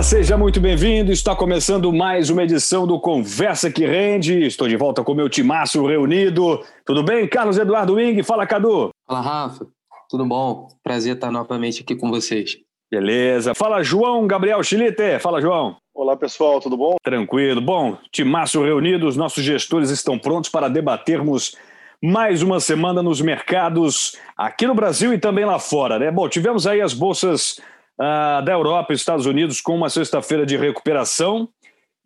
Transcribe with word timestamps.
Olá, 0.00 0.06
seja 0.06 0.38
muito 0.38 0.58
bem-vindo. 0.58 1.12
Está 1.12 1.36
começando 1.36 1.92
mais 1.92 2.30
uma 2.30 2.42
edição 2.42 2.86
do 2.86 2.98
Conversa 2.98 3.70
que 3.70 3.84
Rende. 3.84 4.46
Estou 4.46 4.66
de 4.66 4.74
volta 4.74 5.04
com 5.04 5.12
meu 5.12 5.28
timaço 5.28 5.86
reunido. 5.86 6.64
Tudo 6.86 7.02
bem, 7.02 7.28
Carlos 7.28 7.58
Eduardo 7.58 7.96
Wing? 7.96 8.22
Fala, 8.22 8.46
Cadu. 8.46 8.88
Fala, 9.06 9.20
Rafa. 9.20 9.66
Tudo 10.08 10.24
bom? 10.24 10.68
Prazer 10.82 11.16
estar 11.16 11.30
novamente 11.30 11.82
aqui 11.82 11.94
com 11.94 12.08
vocês. 12.08 12.56
Beleza. 12.90 13.54
Fala, 13.54 13.82
João 13.82 14.26
Gabriel 14.26 14.62
Chilite. 14.62 15.18
Fala, 15.20 15.38
João. 15.38 15.76
Olá, 15.94 16.16
pessoal. 16.16 16.60
Tudo 16.60 16.78
bom? 16.78 16.96
Tranquilo. 17.02 17.60
Bom, 17.60 17.98
timaço 18.10 18.64
reunido. 18.64 19.06
Os 19.06 19.18
nossos 19.18 19.44
gestores 19.44 19.90
estão 19.90 20.18
prontos 20.18 20.48
para 20.48 20.70
debatermos 20.70 21.54
mais 22.02 22.40
uma 22.40 22.58
semana 22.58 23.02
nos 23.02 23.20
mercados 23.20 24.16
aqui 24.34 24.66
no 24.66 24.74
Brasil 24.74 25.12
e 25.12 25.18
também 25.18 25.44
lá 25.44 25.58
fora, 25.58 25.98
né? 25.98 26.10
Bom, 26.10 26.26
tivemos 26.26 26.66
aí 26.66 26.80
as 26.80 26.94
bolsas 26.94 27.60
uh, 28.00 28.42
da 28.42 28.52
Europa 28.52 28.92
e 28.92 28.96
Estados 28.96 29.26
Unidos 29.26 29.60
com 29.60 29.76
uma 29.76 29.90
sexta-feira 29.90 30.46
de 30.46 30.56
recuperação 30.56 31.48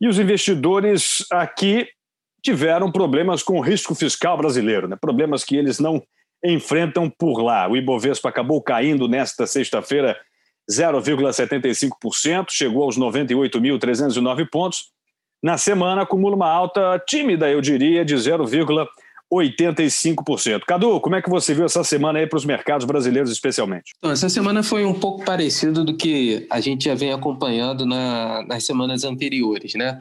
e 0.00 0.08
os 0.08 0.18
investidores 0.18 1.24
aqui 1.30 1.88
tiveram 2.42 2.90
problemas 2.90 3.42
com 3.42 3.58
o 3.58 3.62
risco 3.62 3.94
fiscal 3.94 4.36
brasileiro, 4.36 4.88
né? 4.88 4.96
problemas 5.00 5.44
que 5.44 5.56
eles 5.56 5.78
não 5.78 6.02
enfrentam 6.44 7.08
por 7.08 7.40
lá. 7.40 7.68
O 7.68 7.76
Ibovespa 7.76 8.28
acabou 8.28 8.60
caindo 8.60 9.08
nesta 9.08 9.46
sexta-feira 9.46 10.14
0,75%, 10.70 12.46
chegou 12.50 12.82
aos 12.84 12.98
98.309 12.98 14.48
pontos. 14.50 14.92
Na 15.42 15.56
semana 15.56 16.02
acumula 16.02 16.36
uma 16.36 16.50
alta 16.50 17.02
tímida, 17.06 17.50
eu 17.50 17.60
diria, 17.60 18.04
de 18.04 18.14
0,75%. 18.14 18.86
85%. 19.34 20.62
Cadu, 20.66 21.00
como 21.00 21.16
é 21.16 21.22
que 21.22 21.30
você 21.30 21.54
viu 21.54 21.64
essa 21.64 21.82
semana 21.82 22.18
aí 22.18 22.26
para 22.26 22.36
os 22.36 22.44
mercados 22.44 22.86
brasileiros 22.86 23.30
especialmente? 23.30 23.92
Então, 23.98 24.10
essa 24.10 24.28
semana 24.28 24.62
foi 24.62 24.84
um 24.84 24.94
pouco 24.94 25.24
parecido 25.24 25.84
do 25.84 25.96
que 25.96 26.46
a 26.50 26.60
gente 26.60 26.84
já 26.84 26.94
vem 26.94 27.12
acompanhando 27.12 27.84
na, 27.86 28.44
nas 28.46 28.64
semanas 28.64 29.04
anteriores, 29.04 29.74
né? 29.74 30.00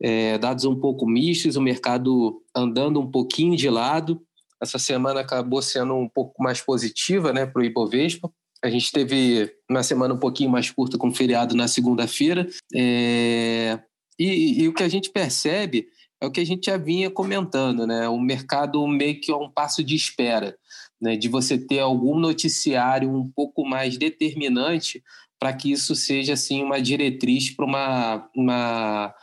É, 0.00 0.38
dados 0.38 0.64
um 0.64 0.76
pouco 0.76 1.06
mistos, 1.06 1.56
o 1.56 1.60
mercado 1.60 2.42
andando 2.54 3.00
um 3.00 3.10
pouquinho 3.10 3.56
de 3.56 3.68
lado. 3.68 4.22
Essa 4.62 4.78
semana 4.78 5.20
acabou 5.20 5.62
sendo 5.62 5.94
um 5.94 6.08
pouco 6.08 6.42
mais 6.42 6.60
positiva 6.60 7.32
né, 7.32 7.46
para 7.46 7.60
o 7.60 7.64
Ibovespa. 7.64 8.30
A 8.62 8.70
gente 8.70 8.90
teve 8.90 9.52
uma 9.68 9.82
semana 9.82 10.14
um 10.14 10.18
pouquinho 10.18 10.50
mais 10.50 10.70
curta 10.70 10.98
com 10.98 11.12
feriado 11.12 11.54
na 11.54 11.68
segunda-feira. 11.68 12.48
É, 12.74 13.78
e, 14.18 14.62
e 14.62 14.68
o 14.68 14.74
que 14.74 14.82
a 14.82 14.88
gente 14.88 15.10
percebe 15.10 15.88
é 16.20 16.26
o 16.26 16.30
que 16.30 16.40
a 16.40 16.46
gente 16.46 16.66
já 16.66 16.76
vinha 16.76 17.10
comentando, 17.10 17.86
né? 17.86 18.08
O 18.08 18.18
mercado 18.18 18.86
meio 18.86 19.20
que 19.20 19.30
é 19.30 19.36
um 19.36 19.50
passo 19.50 19.84
de 19.84 19.94
espera, 19.94 20.56
né? 21.00 21.16
De 21.16 21.28
você 21.28 21.56
ter 21.56 21.78
algum 21.78 22.18
noticiário 22.18 23.10
um 23.10 23.28
pouco 23.28 23.64
mais 23.64 23.96
determinante 23.96 25.02
para 25.38 25.52
que 25.52 25.70
isso 25.70 25.94
seja 25.94 26.32
assim 26.32 26.62
uma 26.62 26.80
diretriz 26.82 27.50
para 27.50 27.64
uma, 27.64 28.28
uma 28.34 29.14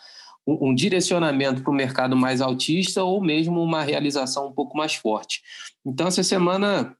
um, 0.48 0.74
direcionamento 0.74 1.62
para 1.62 1.72
o 1.72 1.76
mercado 1.76 2.16
mais 2.16 2.40
altista 2.40 3.04
ou 3.04 3.22
mesmo 3.22 3.62
uma 3.62 3.82
realização 3.82 4.48
um 4.48 4.54
pouco 4.54 4.78
mais 4.78 4.96
forte. 4.96 5.42
Então 5.86 6.08
essa 6.08 6.24
semana 6.24 6.96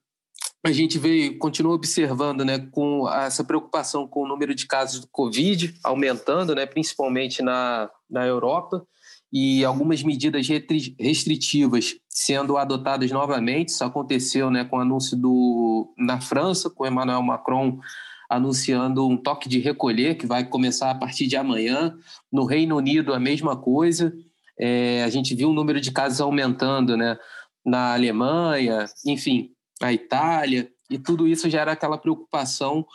a 0.64 0.72
gente 0.72 0.98
veio, 0.98 1.38
continua 1.38 1.74
observando, 1.74 2.44
né, 2.44 2.58
com 2.58 3.08
essa 3.08 3.44
preocupação 3.44 4.06
com 4.06 4.24
o 4.24 4.28
número 4.28 4.54
de 4.54 4.66
casos 4.66 5.00
do 5.00 5.08
Covid 5.08 5.74
aumentando, 5.84 6.54
né, 6.54 6.66
principalmente 6.66 7.40
na, 7.40 7.88
na 8.10 8.26
Europa 8.26 8.86
e 9.38 9.62
algumas 9.66 10.02
medidas 10.02 10.48
restritivas 10.48 11.94
sendo 12.08 12.56
adotadas 12.56 13.10
novamente. 13.10 13.68
Isso 13.68 13.84
aconteceu 13.84 14.50
né, 14.50 14.64
com 14.64 14.78
o 14.78 14.80
anúncio 14.80 15.14
do, 15.14 15.92
na 15.98 16.22
França, 16.22 16.70
com 16.70 16.86
Emmanuel 16.86 17.20
Macron 17.20 17.78
anunciando 18.30 19.06
um 19.06 19.14
toque 19.14 19.46
de 19.46 19.58
recolher 19.58 20.14
que 20.14 20.26
vai 20.26 20.42
começar 20.42 20.90
a 20.90 20.94
partir 20.94 21.26
de 21.26 21.36
amanhã. 21.36 21.94
No 22.32 22.46
Reino 22.46 22.78
Unido, 22.78 23.12
a 23.12 23.20
mesma 23.20 23.54
coisa. 23.54 24.10
É, 24.58 25.04
a 25.04 25.10
gente 25.10 25.34
viu 25.34 25.50
o 25.50 25.52
número 25.52 25.82
de 25.82 25.92
casos 25.92 26.18
aumentando 26.18 26.96
né, 26.96 27.18
na 27.62 27.92
Alemanha, 27.92 28.86
enfim, 29.04 29.50
na 29.82 29.92
Itália, 29.92 30.66
e 30.88 30.98
tudo 30.98 31.28
isso 31.28 31.50
gera 31.50 31.72
aquela 31.72 31.98
preocupação 31.98 32.86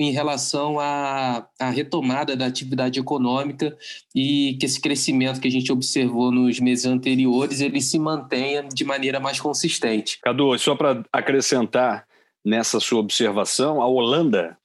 em 0.00 0.12
relação 0.12 0.80
à, 0.80 1.46
à, 1.58 1.68
retomada 1.68 2.34
da 2.34 2.46
atividade 2.46 2.98
econômica 2.98 3.76
e 4.14 4.56
que 4.58 4.64
esse 4.64 4.80
crescimento 4.80 5.38
que 5.38 5.46
a 5.46 5.50
gente 5.50 5.70
observou 5.70 6.32
nos 6.32 6.58
meses 6.58 6.86
anteriores 6.86 7.60
ele 7.60 7.82
se 7.82 7.98
mantenha 7.98 8.62
de 8.62 8.82
maneira 8.82 9.20
mais 9.20 9.38
consistente. 9.38 10.18
Cadu, 10.22 10.58
só 10.58 10.74
para 10.74 11.04
acrescentar 11.12 12.06
nessa 12.42 12.80
sua 12.80 12.98
observação, 12.98 13.82
a 13.82 13.86
Holanda, 13.86 14.56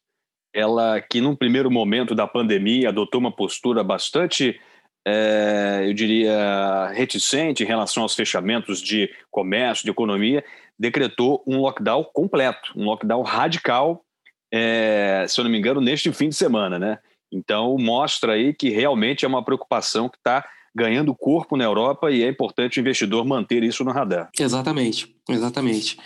ela 0.54 1.02
que 1.02 1.20
num 1.20 1.36
primeiro 1.36 1.70
momento 1.70 2.16
da 2.16 2.26
pandemia 2.26 2.88
adotou 2.88 3.20
uma 3.20 3.32
postura 3.32 3.84
bastante, 3.84 4.58
é, 5.06 5.84
eu 5.86 5.94
diria, 5.94 6.88
reticente 6.94 7.62
em 7.62 7.68
relação 7.68 8.04
aos 8.04 8.16
fechamentos 8.16 8.82
de 8.82 9.10
comércio, 9.30 9.84
de 9.84 9.92
economia, 9.92 10.46
decretou 10.80 11.44
um 11.46 11.60
lockdown 11.60 12.06
completo, 12.14 12.72
um 12.74 12.86
lockdown 12.86 13.22
radical 13.22 14.05
é, 14.58 15.26
se 15.28 15.38
eu 15.38 15.44
não 15.44 15.52
me 15.52 15.58
engano, 15.58 15.82
neste 15.82 16.10
fim 16.14 16.30
de 16.30 16.36
semana, 16.36 16.80
né? 16.80 16.98
Então 17.30 17.78
mostra 17.78 18.34
aí 18.34 18.54
que 18.54 18.70
realmente 18.70 19.26
é 19.26 19.28
uma 19.28 19.44
preocupação 19.44 20.08
que 20.08 20.16
está 20.16 20.46
ganhando 20.74 21.14
corpo 21.14 21.58
na 21.58 21.66
Europa 21.66 22.10
e 22.10 22.24
é 22.24 22.30
importante 22.30 22.80
o 22.80 22.82
investidor 22.82 23.26
manter 23.26 23.64
isso 23.64 23.84
no 23.84 23.92
radar. 23.92 24.30
Exatamente, 24.40 25.14
exatamente. 25.30 25.98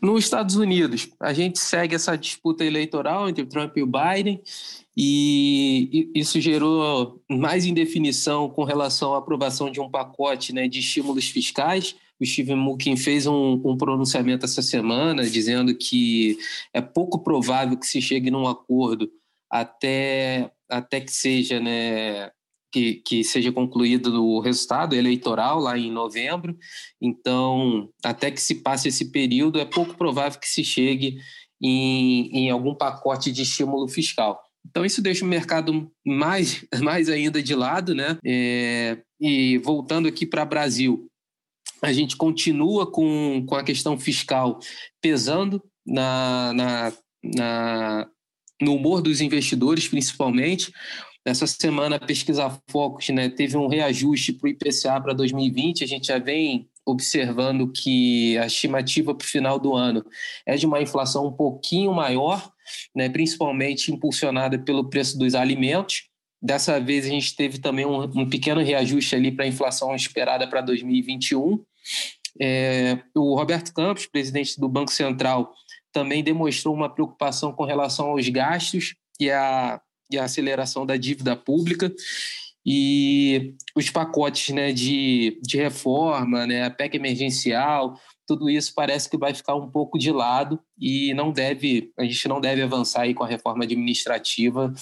Nos 0.00 0.24
Estados 0.24 0.56
Unidos, 0.56 1.10
a 1.20 1.34
gente 1.34 1.58
segue 1.58 1.94
essa 1.94 2.16
disputa 2.16 2.64
eleitoral 2.64 3.28
entre 3.28 3.44
Trump 3.44 3.76
e 3.76 3.82
o 3.82 3.86
Biden 3.86 4.40
e 4.96 6.10
isso 6.14 6.40
gerou 6.40 7.20
mais 7.28 7.66
indefinição 7.66 8.48
com 8.48 8.64
relação 8.64 9.14
à 9.14 9.18
aprovação 9.18 9.70
de 9.70 9.80
um 9.80 9.90
pacote 9.90 10.54
né, 10.54 10.66
de 10.66 10.78
estímulos 10.78 11.28
fiscais 11.28 11.94
o 12.20 12.24
Steve 12.26 12.54
Mnuchin 12.54 12.96
fez 12.96 13.26
um, 13.26 13.60
um, 13.64 13.76
pronunciamento 13.76 14.44
essa 14.44 14.62
semana 14.62 15.28
dizendo 15.28 15.74
que 15.74 16.38
é 16.72 16.80
pouco 16.80 17.22
provável 17.22 17.76
que 17.76 17.86
se 17.86 18.00
chegue 18.00 18.30
num 18.30 18.46
acordo 18.46 19.10
até, 19.50 20.50
até 20.68 21.00
que 21.00 21.12
seja 21.12 21.60
né, 21.60 22.30
que, 22.72 22.94
que, 23.06 23.24
seja 23.24 23.52
concluído 23.52 24.24
o 24.24 24.40
resultado 24.40 24.94
eleitoral 24.94 25.58
lá 25.58 25.78
em 25.78 25.90
novembro. 25.90 26.56
Então, 27.00 27.88
até 28.04 28.30
que 28.30 28.40
se 28.40 28.56
passe 28.56 28.88
esse 28.88 29.10
período, 29.10 29.60
é 29.60 29.64
pouco 29.64 29.96
provável 29.96 30.38
que 30.38 30.48
se 30.48 30.64
chegue 30.64 31.18
em, 31.62 32.28
em 32.36 32.50
algum 32.50 32.74
pacote 32.74 33.32
de 33.32 33.42
estímulo 33.42 33.88
fiscal. 33.88 34.42
Então, 34.68 34.84
isso 34.84 35.00
deixa 35.00 35.24
o 35.24 35.28
mercado 35.28 35.90
mais, 36.04 36.64
mais 36.82 37.08
ainda 37.08 37.42
de 37.42 37.54
lado, 37.54 37.94
né? 37.94 38.18
É, 38.24 38.98
e 39.20 39.58
voltando 39.58 40.08
aqui 40.08 40.26
para 40.26 40.42
o 40.42 40.46
Brasil, 40.46 41.06
a 41.82 41.92
gente 41.92 42.16
continua 42.16 42.90
com, 42.90 43.44
com 43.46 43.54
a 43.54 43.62
questão 43.62 43.98
fiscal 43.98 44.58
pesando 45.00 45.62
na, 45.86 46.52
na, 46.52 46.92
na, 47.22 48.08
no 48.60 48.74
humor 48.74 49.02
dos 49.02 49.20
investidores, 49.20 49.88
principalmente. 49.88 50.72
Essa 51.24 51.46
semana, 51.46 51.96
a 51.96 52.00
pesquisa 52.00 52.56
Focus 52.70 53.08
né, 53.08 53.28
teve 53.28 53.56
um 53.56 53.66
reajuste 53.66 54.32
para 54.32 54.46
o 54.46 54.50
IPCA 54.50 55.00
para 55.00 55.12
2020. 55.12 55.82
A 55.82 55.86
gente 55.86 56.06
já 56.06 56.18
vem 56.18 56.68
observando 56.86 57.72
que 57.72 58.38
a 58.38 58.46
estimativa 58.46 59.12
para 59.12 59.24
o 59.24 59.28
final 59.28 59.58
do 59.58 59.74
ano 59.74 60.04
é 60.46 60.56
de 60.56 60.66
uma 60.66 60.80
inflação 60.80 61.26
um 61.26 61.32
pouquinho 61.32 61.92
maior, 61.92 62.48
né, 62.94 63.08
principalmente 63.08 63.92
impulsionada 63.92 64.56
pelo 64.56 64.88
preço 64.88 65.18
dos 65.18 65.34
alimentos. 65.34 66.04
Dessa 66.46 66.78
vez 66.78 67.04
a 67.04 67.08
gente 67.08 67.34
teve 67.34 67.58
também 67.58 67.84
um, 67.84 68.02
um 68.02 68.30
pequeno 68.30 68.62
reajuste 68.62 69.16
ali 69.16 69.32
para 69.32 69.44
a 69.44 69.48
inflação 69.48 69.92
esperada 69.96 70.46
para 70.46 70.60
2021. 70.60 71.60
É, 72.40 73.00
o 73.16 73.34
Roberto 73.34 73.74
Campos, 73.74 74.06
presidente 74.06 74.60
do 74.60 74.68
Banco 74.68 74.92
Central, 74.92 75.52
também 75.92 76.22
demonstrou 76.22 76.72
uma 76.72 76.88
preocupação 76.88 77.52
com 77.52 77.64
relação 77.64 78.10
aos 78.10 78.28
gastos 78.28 78.94
e 79.18 79.28
a, 79.28 79.80
e 80.08 80.16
a 80.16 80.22
aceleração 80.22 80.86
da 80.86 80.96
dívida 80.96 81.34
pública 81.34 81.92
e 82.64 83.54
os 83.74 83.90
pacotes 83.90 84.54
né, 84.54 84.72
de, 84.72 85.40
de 85.42 85.56
reforma, 85.56 86.46
né, 86.46 86.64
a 86.64 86.70
PEC 86.70 86.96
emergencial, 86.96 87.98
tudo 88.24 88.48
isso 88.48 88.72
parece 88.72 89.10
que 89.10 89.16
vai 89.16 89.34
ficar 89.34 89.56
um 89.56 89.68
pouco 89.68 89.98
de 89.98 90.12
lado 90.12 90.60
e 90.78 91.12
não 91.14 91.32
deve, 91.32 91.92
a 91.98 92.04
gente 92.04 92.28
não 92.28 92.40
deve 92.40 92.62
avançar 92.62 93.02
aí 93.02 93.14
com 93.14 93.24
a 93.24 93.28
reforma 93.28 93.64
administrativa 93.64 94.72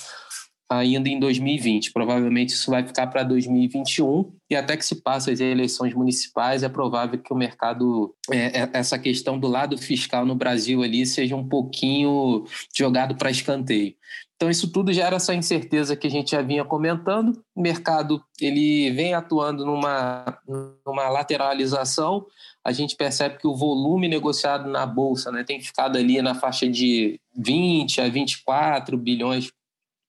ainda 0.71 1.09
em 1.09 1.19
2020. 1.19 1.93
Provavelmente 1.93 2.51
isso 2.51 2.71
vai 2.71 2.87
ficar 2.87 3.07
para 3.09 3.23
2021 3.23 4.33
e 4.51 4.57
até 4.57 4.77
que 4.77 4.85
se 4.85 5.03
passe 5.03 5.31
as 5.31 5.41
eleições 5.41 5.95
municipais 5.95 6.63
é 6.63 6.69
provável 6.69 7.19
que 7.19 7.33
o 7.33 7.37
mercado 7.37 8.15
é, 8.31 8.61
é, 8.61 8.71
essa 8.73 8.99
questão 8.99 9.39
do 9.39 9.49
lado 9.49 9.77
fiscal 9.77 10.25
no 10.25 10.35
Brasil 10.35 10.83
ali 10.83 11.05
seja 11.07 11.37
um 11.37 11.47
pouquinho 11.47 12.45
jogado 12.75 13.15
para 13.17 13.31
escanteio. 13.31 13.95
Então 14.37 14.51
isso 14.51 14.71
tudo 14.71 14.93
gera 14.93 15.17
essa 15.17 15.35
incerteza 15.35 15.97
que 15.97 16.07
a 16.07 16.11
gente 16.11 16.33
já 16.33 16.43
vinha 16.43 16.65
comentando. 16.65 17.41
O 17.55 17.63
mercado 17.63 18.23
ele 18.41 18.91
vem 18.91 19.15
atuando 19.15 19.65
numa, 19.65 20.39
numa 20.85 21.09
lateralização. 21.09 22.27
A 22.65 22.73
gente 22.73 22.97
percebe 22.97 23.39
que 23.39 23.47
o 23.47 23.55
volume 23.55 24.09
negociado 24.09 24.69
na 24.69 24.85
bolsa 24.85 25.31
né, 25.31 25.45
tem 25.45 25.61
ficado 25.61 25.97
ali 25.97 26.21
na 26.21 26.35
faixa 26.35 26.69
de 26.69 27.21
20 27.37 28.01
a 28.01 28.09
24 28.09 28.97
bilhões 28.97 29.53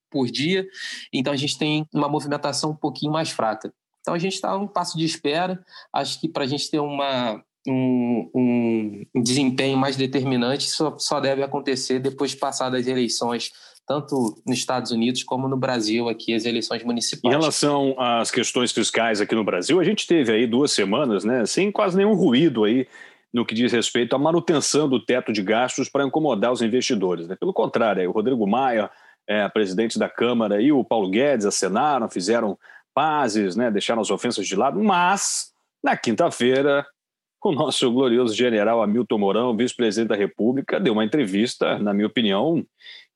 por 0.09 0.27
dia, 0.27 0.65
então 1.11 1.33
a 1.33 1.37
gente 1.37 1.57
tem 1.57 1.87
uma 1.93 2.07
movimentação 2.07 2.71
um 2.71 2.75
pouquinho 2.75 3.11
mais 3.11 3.29
fraca. 3.29 3.73
Então 4.01 4.13
a 4.13 4.19
gente 4.19 4.33
está 4.33 4.55
um 4.55 4.67
passo 4.67 4.97
de 4.97 5.03
espera. 5.03 5.59
Acho 5.91 6.21
que 6.21 6.29
para 6.29 6.43
a 6.43 6.47
gente 6.47 6.69
ter 6.69 6.79
uma, 6.79 7.41
um, 7.67 8.29
um, 9.15 9.21
desempenho 9.21 9.77
mais 9.77 9.95
determinante 9.95 10.69
só, 10.69 10.95
só 10.99 11.19
deve 11.19 11.41
acontecer 11.41 11.99
depois 11.99 12.31
de 12.31 12.37
passar 12.37 12.69
das 12.69 12.85
eleições 12.85 13.51
tanto 13.87 14.41
nos 14.45 14.57
Estados 14.57 14.91
Unidos 14.91 15.23
como 15.23 15.47
no 15.47 15.57
Brasil, 15.57 16.09
aqui, 16.09 16.33
as 16.33 16.43
eleições 16.45 16.83
municipais. 16.83 17.33
Em 17.33 17.37
relação 17.37 17.95
às 17.99 18.31
questões 18.31 18.71
fiscais 18.71 19.21
aqui 19.21 19.35
no 19.35 19.43
Brasil, 19.43 19.79
a 19.79 19.83
gente 19.83 20.07
teve 20.07 20.31
aí 20.31 20.47
duas 20.47 20.71
semanas, 20.71 21.23
né, 21.23 21.45
sem 21.45 21.71
quase 21.71 21.95
nenhum 21.95 22.15
ruído 22.15 22.63
aí 22.63 22.87
no 23.31 23.45
que 23.45 23.53
diz 23.53 23.71
respeito 23.71 24.15
à 24.15 24.19
manutenção 24.19 24.87
do 24.87 24.97
teto 24.97 25.33
de 25.33 25.41
gastos 25.41 25.89
para 25.89 26.05
incomodar 26.05 26.53
os 26.53 26.61
investidores. 26.61 27.27
Né? 27.27 27.35
Pelo 27.35 27.53
contrário, 27.53 28.09
o 28.09 28.13
Rodrigo 28.13 28.47
Maia, 28.47 28.89
é, 29.27 29.47
presidente 29.49 29.97
da 29.97 30.09
Câmara, 30.09 30.61
e 30.61 30.71
o 30.71 30.83
Paulo 30.83 31.09
Guedes 31.09 31.45
acenaram, 31.45 32.09
fizeram 32.09 32.57
pazes, 32.93 33.55
né, 33.55 33.69
deixaram 33.69 34.01
as 34.01 34.09
ofensas 34.09 34.47
de 34.47 34.55
lado, 34.55 34.81
mas 34.81 35.51
na 35.83 35.97
quinta-feira 35.97 36.85
o 37.43 37.51
nosso 37.51 37.91
glorioso 37.91 38.33
general 38.33 38.81
Hamilton 38.81 39.17
Mourão, 39.19 39.55
vice-presidente 39.55 40.09
da 40.09 40.15
República, 40.15 40.79
deu 40.79 40.93
uma 40.93 41.05
entrevista, 41.05 41.77
na 41.77 41.93
minha 41.93 42.07
opinião, 42.07 42.65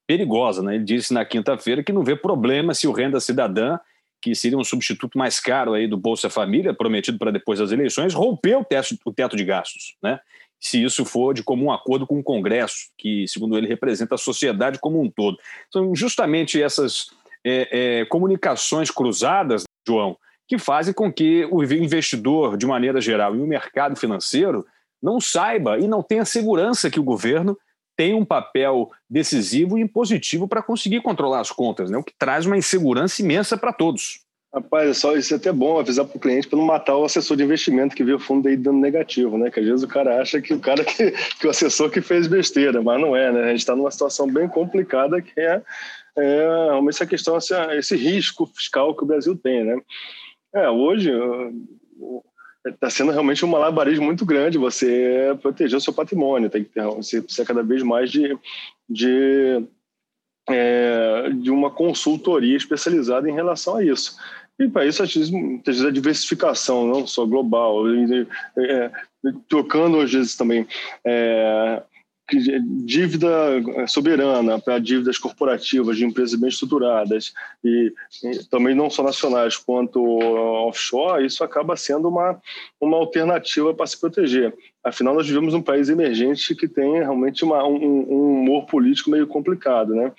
perigosa. 0.06 0.62
Né? 0.62 0.76
Ele 0.76 0.84
disse 0.84 1.14
na 1.14 1.26
quinta-feira 1.26 1.84
que 1.84 1.92
não 1.92 2.04
vê 2.04 2.16
problema 2.16 2.76
se 2.76 2.88
o 2.88 2.92
Renda 2.92 3.20
Cidadã, 3.20 3.80
que 4.22 4.36
seria 4.36 4.58
um 4.58 4.64
substituto 4.64 5.18
mais 5.18 5.40
caro 5.40 5.74
aí 5.74 5.88
do 5.88 5.98
Bolsa 5.98 6.30
Família, 6.30 6.74
prometido 6.74 7.18
para 7.18 7.32
depois 7.32 7.58
das 7.58 7.72
eleições, 7.72 8.14
romper 8.14 8.58
o 8.58 8.64
teto, 8.64 8.96
o 9.04 9.12
teto 9.12 9.36
de 9.36 9.44
gastos. 9.44 9.96
Né? 10.02 10.20
Se 10.60 10.84
isso 10.84 11.06
for 11.06 11.34
de 11.34 11.44
comum 11.44 11.72
acordo 11.72 12.06
com 12.06 12.20
o 12.20 12.24
Congresso, 12.24 12.90
que, 12.98 13.28
segundo 13.28 13.58
ele, 13.58 13.68
representa 13.68 14.16
a 14.16 14.18
sociedade 14.18 14.80
como 14.80 15.02
um 15.02 15.10
todo. 15.10 15.38
São 15.72 15.96
justamente 15.96 16.62
essas 16.62 17.08
é, 17.46 18.02
é, 18.02 18.06
comunicações 18.06 18.92
cruzadas, 18.92 19.64
João, 19.88 20.18
que 20.48 20.58
fazem 20.58 20.94
com 20.94 21.12
que 21.12 21.48
o 21.52 21.64
investidor, 21.64 22.58
de 22.58 22.66
maneira 22.66 23.00
geral, 23.00 23.36
e 23.36 23.42
o 23.42 23.48
mercado 23.48 23.96
financeiro 23.96 24.66
não 25.02 25.20
saiba 25.20 25.80
e 25.80 25.88
não 25.88 26.04
tenha 26.04 26.26
segurança 26.26 26.90
que 26.90 27.00
o 27.00 27.04
governo 27.04 27.58
tem 27.96 28.14
um 28.14 28.26
papel 28.26 28.90
decisivo 29.10 29.78
e 29.78 29.88
positivo 29.88 30.48
para 30.48 30.64
conseguir 30.64 31.02
controlar 31.02 31.42
as 31.42 31.52
contas, 31.52 31.92
né? 31.92 31.98
o 31.98 32.04
que 32.04 32.14
traz 32.18 32.46
uma 32.46 32.58
insegurança 32.58 33.22
imensa 33.22 33.58
para 33.58 33.74
todos. 33.74 34.22
Rapaz, 34.52 34.90
é 34.90 34.94
só, 34.94 35.16
isso 35.16 35.32
é 35.34 35.38
até 35.38 35.52
bom 35.52 35.80
avisar 35.80 36.06
para 36.06 36.18
o 36.18 36.20
cliente 36.20 36.48
para 36.48 36.58
não 36.58 36.66
matar 36.66 36.98
o 36.98 37.04
assessor 37.04 37.38
de 37.38 37.44
investimento 37.44 37.96
que 37.96 38.04
vê 38.04 38.14
o 38.14 38.20
fundo 38.20 38.48
aí 38.48 38.58
dando 38.58 38.80
negativo, 38.80 39.38
né? 39.38 39.52
Que 39.52 39.60
às 39.60 39.66
vezes 39.66 39.84
o 39.84 39.88
cara 39.88 40.20
acha 40.20 40.42
que 40.42 40.54
o 40.56 40.60
cara 40.60 40.84
que, 40.86 41.12
que 41.12 41.46
o 41.46 41.52
assessor 41.52 41.92
que 41.92 42.02
fez 42.02 42.26
besteira, 42.26 42.82
mas 42.82 43.00
não 43.00 43.16
é, 43.16 43.32
né? 43.32 43.44
A 43.44 43.50
gente 43.50 43.60
está 43.60 43.76
numa 43.76 43.92
situação 43.92 44.28
bem 44.28 44.48
complicada 44.48 45.22
que 45.22 45.40
é, 45.40 45.62
é 46.18 46.66
realmente 46.70 46.96
essa 46.96 47.06
questão, 47.06 47.38
esse, 47.38 47.54
esse 47.76 47.96
risco 47.96 48.48
fiscal 48.48 48.96
que 48.96 49.04
o 49.04 49.08
Brasil 49.08 49.36
tem, 49.36 49.64
né? 49.64 49.80
É, 50.56 50.68
hoje 50.68 51.12
está 52.66 52.90
sendo 52.90 53.12
realmente 53.12 53.46
um 53.46 53.50
malabarismo 53.50 54.06
muito 54.06 54.26
grande 54.26 54.58
você 54.58 55.38
proteger 55.44 55.78
o 55.78 55.82
seu 55.82 55.94
patrimônio. 55.94 56.50
Tem 56.50 56.64
que 56.64 56.72
ter, 56.72 56.84
você 56.84 57.22
precisa 57.22 57.46
cada 57.46 57.62
vez 57.62 57.84
mais 57.84 58.12
de, 58.12 58.36
de, 58.90 59.64
é, 60.50 61.30
de 61.34 61.52
uma 61.52 61.70
consultoria 61.70 62.58
especializada 62.58 63.30
em 63.30 63.34
relação 63.34 63.76
a 63.76 63.84
isso. 63.84 64.18
E 64.60 64.68
para 64.68 64.86
isso, 64.86 65.02
às 65.02 65.14
vezes, 65.14 65.86
a 65.86 65.90
diversificação, 65.90 66.86
não 66.86 67.08
só 67.08 67.26
global, 67.26 67.86
é, 68.58 68.92
trocando, 69.48 70.02
às 70.02 70.12
vezes, 70.12 70.36
também 70.36 70.68
é, 71.06 71.82
dívida 72.86 73.28
soberana 73.88 74.60
para 74.60 74.80
dívidas 74.80 75.18
corporativas 75.18 75.98
de 75.98 76.06
empresas 76.06 76.40
bem 76.40 76.50
estruturadas 76.50 77.34
e, 77.64 77.92
e, 78.24 78.44
também 78.50 78.76
não 78.76 78.90
só 78.90 79.02
nacionais 79.02 79.58
quanto 79.58 80.02
offshore, 80.68 81.26
isso 81.26 81.44
acaba 81.44 81.76
sendo 81.76 82.08
uma, 82.08 82.40
uma 82.80 82.98
alternativa 82.98 83.74
para 83.74 83.88
se 83.88 84.00
proteger. 84.00 84.54
Afinal, 84.90 85.14
nós 85.14 85.28
vivemos 85.28 85.54
um 85.54 85.62
país 85.62 85.90
emergente 85.90 86.56
que 86.56 86.68
tem 86.68 86.94
realmente 86.94 87.44
uma, 87.44 87.66
um, 87.66 87.76
um, 87.76 88.42
humor 88.42 88.66
político 88.66 89.10
meio 89.10 89.28
complicado, 89.28 89.94
né? 89.96 90.12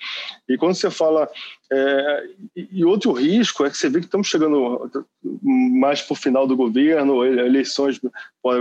E 0.47 0.57
quando 0.57 0.73
você 0.75 0.89
fala... 0.89 1.29
É, 1.73 2.23
e 2.53 2.83
outro 2.83 3.13
risco 3.13 3.63
é 3.63 3.69
que 3.69 3.77
você 3.77 3.87
vê 3.87 3.99
que 3.99 4.05
estamos 4.05 4.27
chegando 4.27 4.91
mais 5.23 6.01
para 6.01 6.13
o 6.13 6.17
final 6.17 6.45
do 6.45 6.53
governo, 6.53 7.23
eleições 7.23 7.97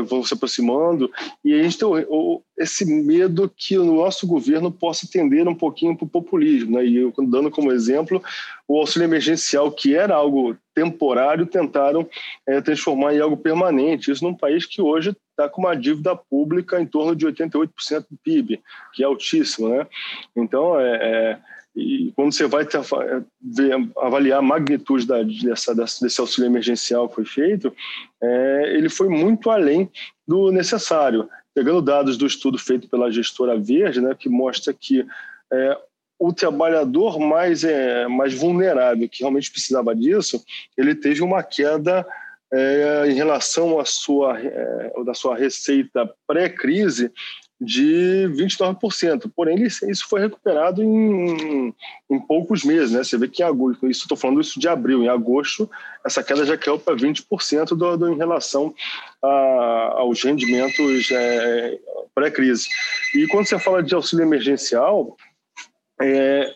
vão 0.06 0.22
se 0.22 0.32
aproximando, 0.32 1.10
e 1.44 1.52
a 1.52 1.60
gente 1.60 1.76
tem 1.76 1.88
esse 2.56 2.84
medo 2.84 3.52
que 3.56 3.76
o 3.76 3.84
nosso 3.84 4.28
governo 4.28 4.70
possa 4.70 5.08
tender 5.10 5.48
um 5.48 5.54
pouquinho 5.56 5.96
para 5.96 6.04
o 6.04 6.08
populismo, 6.08 6.76
né? 6.76 6.86
E 6.86 6.98
eu, 6.98 7.12
dando 7.26 7.50
como 7.50 7.72
exemplo 7.72 8.22
o 8.68 8.78
auxílio 8.78 9.06
emergencial, 9.06 9.72
que 9.72 9.96
era 9.96 10.14
algo 10.14 10.56
temporário, 10.72 11.46
tentaram 11.46 12.08
é, 12.46 12.60
transformar 12.60 13.12
em 13.12 13.20
algo 13.20 13.36
permanente. 13.36 14.10
Isso 14.10 14.22
num 14.22 14.34
país 14.34 14.64
que 14.64 14.80
hoje 14.80 15.16
está 15.40 15.48
com 15.48 15.62
uma 15.62 15.74
dívida 15.74 16.14
pública 16.14 16.80
em 16.80 16.86
torno 16.86 17.16
de 17.16 17.26
88% 17.26 18.06
do 18.10 18.18
PIB, 18.22 18.60
que 18.92 19.02
é 19.02 19.06
altíssimo, 19.06 19.68
né? 19.68 19.86
Então, 20.36 20.78
é, 20.78 20.96
é 20.96 21.38
e 21.74 22.12
quando 22.16 22.32
você 22.32 22.46
vai 22.46 22.66
ver, 23.40 23.90
avaliar 23.98 24.40
a 24.40 24.42
magnitude 24.42 25.06
da, 25.06 25.22
dessa, 25.22 25.74
desse 25.74 26.20
auxílio 26.20 26.48
emergencial 26.48 27.08
que 27.08 27.14
foi 27.14 27.24
feito, 27.24 27.72
é, 28.20 28.74
ele 28.76 28.88
foi 28.88 29.08
muito 29.08 29.50
além 29.50 29.88
do 30.26 30.50
necessário. 30.50 31.28
Pegando 31.54 31.80
dados 31.80 32.16
do 32.16 32.26
estudo 32.26 32.58
feito 32.58 32.88
pela 32.88 33.10
gestora 33.10 33.58
Verde, 33.58 34.00
né, 34.00 34.16
que 34.18 34.28
mostra 34.28 34.74
que 34.74 35.06
é, 35.52 35.78
o 36.18 36.32
trabalhador 36.32 37.18
mais, 37.18 37.64
é, 37.64 38.06
mais 38.06 38.34
vulnerável, 38.34 39.08
que 39.08 39.20
realmente 39.20 39.50
precisava 39.50 39.94
disso, 39.94 40.44
ele 40.76 40.94
teve 40.94 41.22
uma 41.22 41.42
queda 41.42 42.06
é, 42.52 43.04
em 43.08 43.14
relação 43.14 43.78
à 43.78 43.84
sua, 43.84 44.38
é, 44.40 44.92
da 45.04 45.14
sua 45.14 45.36
receita 45.36 46.12
pré-crise 46.26 47.12
de 47.60 48.26
29%. 48.30 49.30
Porém, 49.36 49.62
isso 49.62 50.08
foi 50.08 50.20
recuperado 50.20 50.82
em, 50.82 51.74
em, 52.10 52.20
poucos 52.20 52.64
meses. 52.64 52.92
Né? 52.92 53.04
Você 53.04 53.18
vê 53.18 53.28
que 53.28 53.42
em 53.42 53.46
agosto, 53.46 53.86
isso 53.86 54.02
estou 54.02 54.16
falando 54.16 54.40
isso 54.40 54.58
de 54.58 54.66
abril, 54.66 55.02
em 55.02 55.08
agosto, 55.08 55.70
essa 56.04 56.22
queda 56.22 56.46
já 56.46 56.56
caiu 56.56 56.78
para 56.78 56.96
20% 56.96 57.68
do, 57.76 57.96
do, 57.96 58.12
em 58.12 58.16
relação 58.16 58.74
a, 59.22 59.94
aos 59.98 60.22
rendimentos 60.22 61.10
é, 61.10 61.78
pré-crise. 62.14 62.66
E 63.14 63.26
quando 63.26 63.46
você 63.46 63.58
fala 63.58 63.82
de 63.82 63.94
auxílio 63.94 64.24
emergencial, 64.24 65.16
é, 66.00 66.50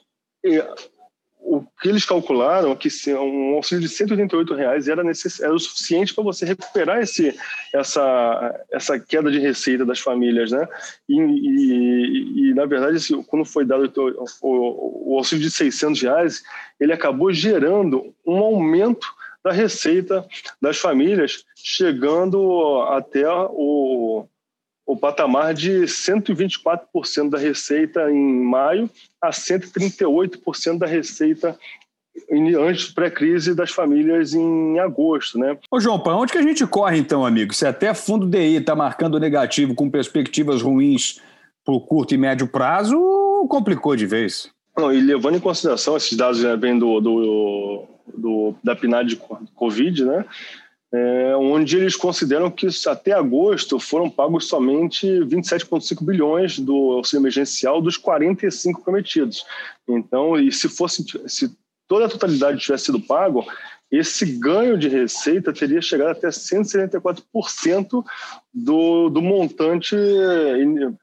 o 1.46 1.62
que 1.80 1.90
eles 1.90 2.06
calcularam 2.06 2.72
é 2.72 2.74
que 2.74 2.88
um 3.14 3.54
auxílio 3.54 3.82
de 3.82 3.88
188 3.88 4.54
reais 4.54 4.88
era, 4.88 5.04
necess... 5.04 5.40
era 5.40 5.54
o 5.54 5.58
suficiente 5.58 6.14
para 6.14 6.24
você 6.24 6.46
recuperar 6.46 7.00
esse, 7.00 7.38
essa, 7.72 8.64
essa 8.72 8.98
queda 8.98 9.30
de 9.30 9.38
receita 9.38 9.84
das 9.84 10.00
famílias, 10.00 10.50
né? 10.50 10.66
E, 11.06 11.20
e, 11.20 12.48
e 12.50 12.54
na 12.54 12.64
verdade, 12.64 12.98
quando 13.26 13.44
foi 13.44 13.66
dado 13.66 13.92
o, 13.94 14.24
o, 14.40 15.12
o, 15.12 15.18
auxílio 15.18 15.44
de 15.44 15.50
600 15.50 16.00
reais, 16.00 16.42
ele 16.80 16.94
acabou 16.94 17.30
gerando 17.30 18.14
um 18.26 18.38
aumento 18.38 19.06
da 19.44 19.52
receita 19.52 20.26
das 20.60 20.78
famílias, 20.78 21.44
chegando 21.54 22.80
até 22.88 23.30
o, 23.30 24.26
o 24.86 24.96
patamar 24.96 25.54
de 25.54 25.82
124% 25.82 27.30
da 27.30 27.38
receita 27.38 28.10
em 28.10 28.44
maio 28.44 28.90
a 29.20 29.30
138% 29.30 30.78
da 30.78 30.86
receita 30.86 31.58
antes 32.58 32.92
pré-crise 32.92 33.54
das 33.54 33.70
famílias 33.70 34.34
em 34.34 34.78
agosto, 34.78 35.38
né? 35.38 35.56
Ô 35.70 35.80
João, 35.80 35.98
para 35.98 36.16
onde 36.16 36.32
que 36.32 36.38
a 36.38 36.42
gente 36.42 36.66
corre 36.66 36.98
então, 36.98 37.26
amigo? 37.26 37.52
Se 37.52 37.66
até 37.66 37.92
fundo 37.92 38.26
DI 38.26 38.56
está 38.56 38.76
marcando 38.76 39.18
negativo 39.18 39.74
com 39.74 39.90
perspectivas 39.90 40.62
ruins 40.62 41.20
para 41.64 41.74
o 41.74 41.80
curto 41.80 42.14
e 42.14 42.18
médio 42.18 42.46
prazo, 42.46 42.96
complicou 43.48 43.96
de 43.96 44.06
vez. 44.06 44.50
Não, 44.76 44.92
e 44.92 45.00
levando 45.00 45.36
em 45.36 45.40
consideração 45.40 45.96
esses 45.96 46.16
dados 46.16 46.38
já 46.38 46.54
vêm 46.56 46.78
do, 46.78 47.00
do, 47.00 47.84
do, 48.16 48.54
da 48.62 48.76
PNAD 48.76 49.10
de 49.10 49.16
Covid, 49.54 50.04
né? 50.04 50.24
É, 50.94 51.36
onde 51.36 51.76
eles 51.76 51.96
consideram 51.96 52.48
que 52.48 52.68
até 52.86 53.10
agosto 53.10 53.80
foram 53.80 54.08
pagos 54.08 54.46
somente 54.46 55.06
27,5 55.06 56.04
bilhões 56.04 56.60
do 56.60 56.92
auxílio 56.92 57.22
emergencial 57.22 57.82
dos 57.82 57.96
45 57.96 58.80
prometidos. 58.80 59.44
Então, 59.88 60.38
e 60.38 60.52
se 60.52 60.68
fosse 60.68 61.04
se 61.26 61.50
toda 61.88 62.06
a 62.06 62.08
totalidade 62.08 62.60
tivesse 62.60 62.84
sido 62.84 63.00
pago, 63.00 63.44
esse 63.90 64.24
ganho 64.38 64.78
de 64.78 64.88
receita 64.88 65.52
teria 65.52 65.82
chegado 65.82 66.10
até 66.10 66.28
174% 66.28 68.04
do, 68.52 69.08
do 69.08 69.20
montante 69.20 69.96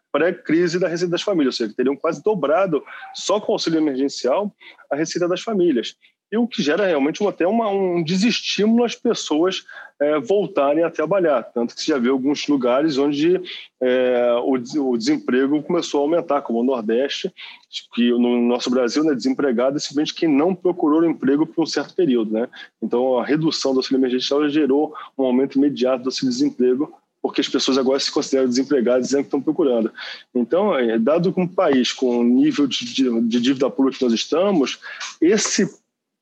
pré-crise 0.09 0.79
da 0.79 0.87
receita 0.87 1.11
das 1.11 1.21
famílias, 1.21 1.55
ou 1.55 1.65
seja, 1.65 1.75
teriam 1.75 1.95
quase 1.95 2.23
dobrado 2.23 2.83
só 3.13 3.39
com 3.39 3.51
o 3.51 3.55
auxílio 3.55 3.79
emergencial 3.79 4.53
a 4.89 4.95
receita 4.95 5.27
das 5.27 5.41
famílias. 5.41 5.95
E 6.31 6.37
o 6.37 6.47
que 6.47 6.63
gera 6.63 6.87
realmente 6.87 7.25
até 7.27 7.45
uma, 7.45 7.67
um 7.69 8.01
desestímulo 8.01 8.85
às 8.85 8.95
pessoas 8.95 9.65
é, 9.99 10.17
voltarem 10.19 10.83
a 10.83 10.89
trabalhar. 10.89 11.43
Tanto 11.43 11.75
que 11.75 11.81
você 11.81 11.91
já 11.91 11.97
vê 11.97 12.09
alguns 12.09 12.47
lugares 12.47 12.97
onde 12.97 13.39
é, 13.81 14.33
o, 14.43 14.53
o, 14.89 14.97
desemprego 14.97 15.61
começou 15.61 15.99
a 15.99 16.03
aumentar, 16.03 16.41
como 16.41 16.59
o 16.59 16.63
Nordeste, 16.63 17.31
que 17.93 18.11
no 18.11 18.41
nosso 18.41 18.69
Brasil, 18.69 19.03
né, 19.03 19.13
desempregado 19.13 19.75
é 19.75 19.79
simplesmente 19.79 20.15
quem 20.15 20.29
não 20.29 20.55
procurou 20.55 21.03
emprego 21.03 21.45
por 21.45 21.63
um 21.63 21.67
certo 21.67 21.93
período. 21.93 22.31
Né? 22.31 22.47
Então, 22.81 23.19
a 23.19 23.25
redução 23.25 23.73
do 23.73 23.79
auxílio 23.79 23.99
emergencial 23.99 24.47
gerou 24.49 24.93
um 25.17 25.25
aumento 25.25 25.57
imediato 25.57 26.05
do 26.05 26.09
desemprego, 26.09 26.93
porque 27.21 27.41
as 27.41 27.47
pessoas 27.47 27.77
agora 27.77 27.99
se 27.99 28.11
consideram 28.11 28.47
desempregadas 28.47 29.05
dizendo 29.05 29.21
que 29.21 29.27
estão 29.27 29.41
procurando. 29.41 29.91
Então, 30.33 30.75
é, 30.75 30.97
dado 30.97 31.31
que 31.31 31.39
um 31.39 31.47
país 31.47 31.93
com 31.93 32.19
o 32.19 32.23
nível 32.23 32.65
de, 32.65 32.85
de, 32.85 33.21
de 33.21 33.39
dívida 33.39 33.69
pública 33.69 33.99
que 33.99 34.03
nós 34.03 34.13
estamos, 34.13 34.79
esse 35.21 35.80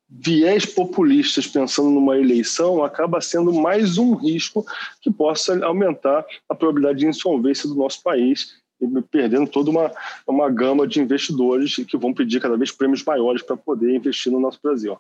viés 0.10 0.66
populistas 0.66 1.46
pensando 1.46 1.90
numa 1.90 2.18
eleição 2.18 2.84
acaba 2.84 3.22
sendo 3.22 3.54
mais 3.54 3.98
um 3.98 4.16
risco 4.16 4.66
que 5.02 5.12
possa 5.12 5.64
aumentar 5.64 6.26
a 6.48 6.56
probabilidade 6.56 7.00
de 7.00 7.08
insolvência 7.08 7.70
do 7.70 7.76
nosso 7.76 8.02
país 8.02 8.56
e 8.82 9.02
perdendo 9.04 9.48
toda 9.48 9.70
uma, 9.70 9.92
uma 10.26 10.50
gama 10.50 10.88
de 10.88 11.00
investidores 11.00 11.76
que 11.76 11.98
vão 11.98 12.14
pedir 12.14 12.42
cada 12.42 12.58
vez 12.58 12.72
prêmios 12.72 13.04
maiores 13.04 13.44
para 13.44 13.58
poder 13.58 13.96
investir 13.96 14.32
no 14.32 14.40
nosso 14.40 14.60
Brasil. 14.64 14.98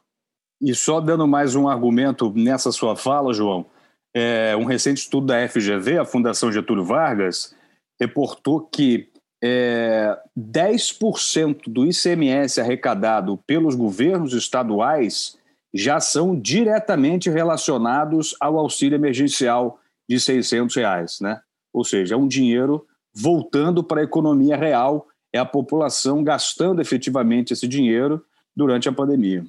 E 0.61 0.75
só 0.75 0.99
dando 0.99 1.25
mais 1.25 1.55
um 1.55 1.67
argumento 1.67 2.31
nessa 2.35 2.71
sua 2.71 2.95
fala, 2.95 3.33
João, 3.33 3.65
é, 4.13 4.55
um 4.57 4.65
recente 4.65 4.97
estudo 4.97 5.27
da 5.27 5.47
FGV, 5.47 5.99
a 5.99 6.05
Fundação 6.05 6.51
Getúlio 6.51 6.83
Vargas, 6.83 7.55
reportou 7.99 8.61
que 8.61 9.09
é, 9.41 10.17
10% 10.37 11.63
do 11.67 11.85
ICMS 11.85 12.59
arrecadado 12.59 13.37
pelos 13.47 13.75
governos 13.75 14.33
estaduais 14.33 15.37
já 15.73 15.99
são 15.99 16.37
diretamente 16.39 17.29
relacionados 17.29 18.35
ao 18.39 18.57
auxílio 18.57 18.95
emergencial 18.95 19.79
de 20.09 20.19
600 20.19 20.75
reais, 20.75 21.19
né? 21.21 21.39
Ou 21.71 21.83
seja, 21.83 22.15
é 22.15 22.17
um 22.17 22.27
dinheiro 22.27 22.85
voltando 23.13 23.83
para 23.83 24.01
a 24.01 24.03
economia 24.03 24.57
real, 24.57 25.07
é 25.31 25.37
a 25.37 25.45
população 25.45 26.23
gastando 26.23 26.81
efetivamente 26.81 27.53
esse 27.53 27.67
dinheiro 27.67 28.23
durante 28.55 28.89
a 28.89 28.91
pandemia. 28.91 29.45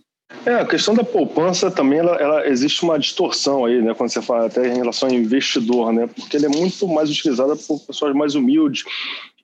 É, 0.47 0.54
a 0.54 0.64
questão 0.64 0.94
da 0.94 1.02
poupança 1.02 1.70
também, 1.70 1.99
ela, 1.99 2.14
ela, 2.16 2.47
existe 2.47 2.82
uma 2.85 2.99
distorção 2.99 3.64
aí, 3.64 3.82
né, 3.82 3.92
quando 3.94 4.11
você 4.11 4.23
fala 4.23 4.47
até 4.47 4.68
em 4.68 4.76
relação 4.76 5.09
ao 5.09 5.14
investidor, 5.14 5.92
né, 5.92 6.06
porque 6.06 6.37
ele 6.37 6.47
é 6.47 6.49
muito 6.49 6.87
mais 6.87 7.11
utilizado 7.11 7.56
por 7.56 7.80
pessoas 7.80 8.14
mais 8.14 8.35
humildes, 8.35 8.85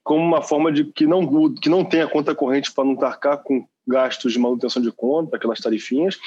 como 0.07 0.23
uma 0.23 0.41
forma 0.41 0.71
de 0.71 0.85
que 0.85 1.05
não, 1.05 1.53
que 1.53 1.67
não 1.67 1.83
tenha 1.83 2.07
conta 2.07 2.33
corrente 2.33 2.71
para 2.71 2.85
não 2.85 2.95
tarcar 2.95 3.43
com 3.43 3.67
gastos 3.85 4.31
de 4.31 4.39
manutenção 4.39 4.81
de 4.81 4.89
conta, 4.89 5.35
aquelas 5.35 5.59
tarifinhas, 5.59 6.17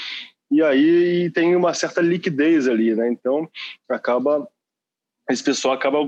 e 0.51 0.63
aí 0.63 1.31
tem 1.31 1.57
uma 1.57 1.73
certa 1.73 2.03
liquidez 2.03 2.69
ali, 2.69 2.95
né, 2.95 3.11
então 3.11 3.49
acaba 3.89 4.47
esse 5.31 5.43
pessoal 5.43 5.75
acaba 5.75 5.99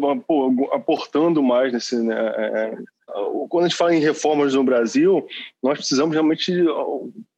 aportando 0.72 1.42
mais 1.42 1.72
nesse. 1.72 1.96
Né, 1.96 2.14
é, 2.14 2.44
é 2.44 2.78
quando 3.48 3.64
a 3.64 3.68
gente 3.68 3.78
fala 3.78 3.94
em 3.94 4.00
reformas 4.00 4.54
no 4.54 4.64
Brasil, 4.64 5.26
nós 5.62 5.78
precisamos 5.78 6.12
realmente 6.12 6.52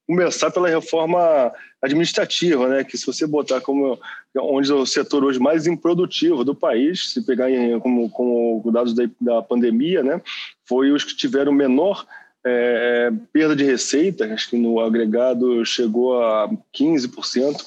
começar 0.07 0.51
pela 0.51 0.69
reforma 0.69 1.53
administrativa, 1.83 2.69
né? 2.69 2.85
Que 2.85 2.97
se 2.97 3.07
você 3.07 3.27
botar 3.27 3.61
como 3.61 3.99
onde 4.37 4.71
é 4.71 4.75
o 4.75 4.87
setor 4.87 5.25
hoje 5.25 5.39
mais 5.39 5.67
improdutivo 5.67 6.45
do 6.45 6.55
país, 6.55 7.13
se 7.13 7.25
pegar 7.25 7.51
em, 7.51 7.79
como, 7.81 8.11
como 8.11 8.71
dados 8.73 8.95
da, 8.95 9.05
da 9.21 9.43
pandemia, 9.43 10.03
né? 10.03 10.21
Foi 10.67 10.91
os 10.91 11.05
que 11.05 11.17
tiveram 11.17 11.53
menor 11.53 12.07
é, 12.45 13.11
perda 13.33 13.57
de 13.57 13.65
receita, 13.65 14.27
acho 14.33 14.51
que 14.51 14.57
no 14.57 14.79
agregado 14.81 15.65
chegou 15.65 16.23
a 16.23 16.49
15% 16.77 17.65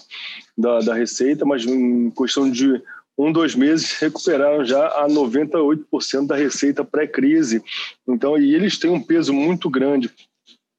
da, 0.58 0.79
da 0.79 0.94
receita, 0.94 1.46
mas 1.46 1.65
em 1.65 2.12
questão 2.12 2.50
de 2.50 2.82
um, 3.17 3.32
dois 3.32 3.56
meses 3.56 3.94
recuperaram 3.94 4.63
já 4.63 4.88
a 5.03 5.08
98% 5.08 6.27
da 6.27 6.36
receita 6.36 6.84
pré-crise. 6.84 7.63
Então, 8.08 8.38
e 8.38 8.53
eles 8.53 8.77
têm 8.77 8.91
um 8.91 9.01
peso 9.01 9.34
muito 9.34 9.70
grande 9.70 10.12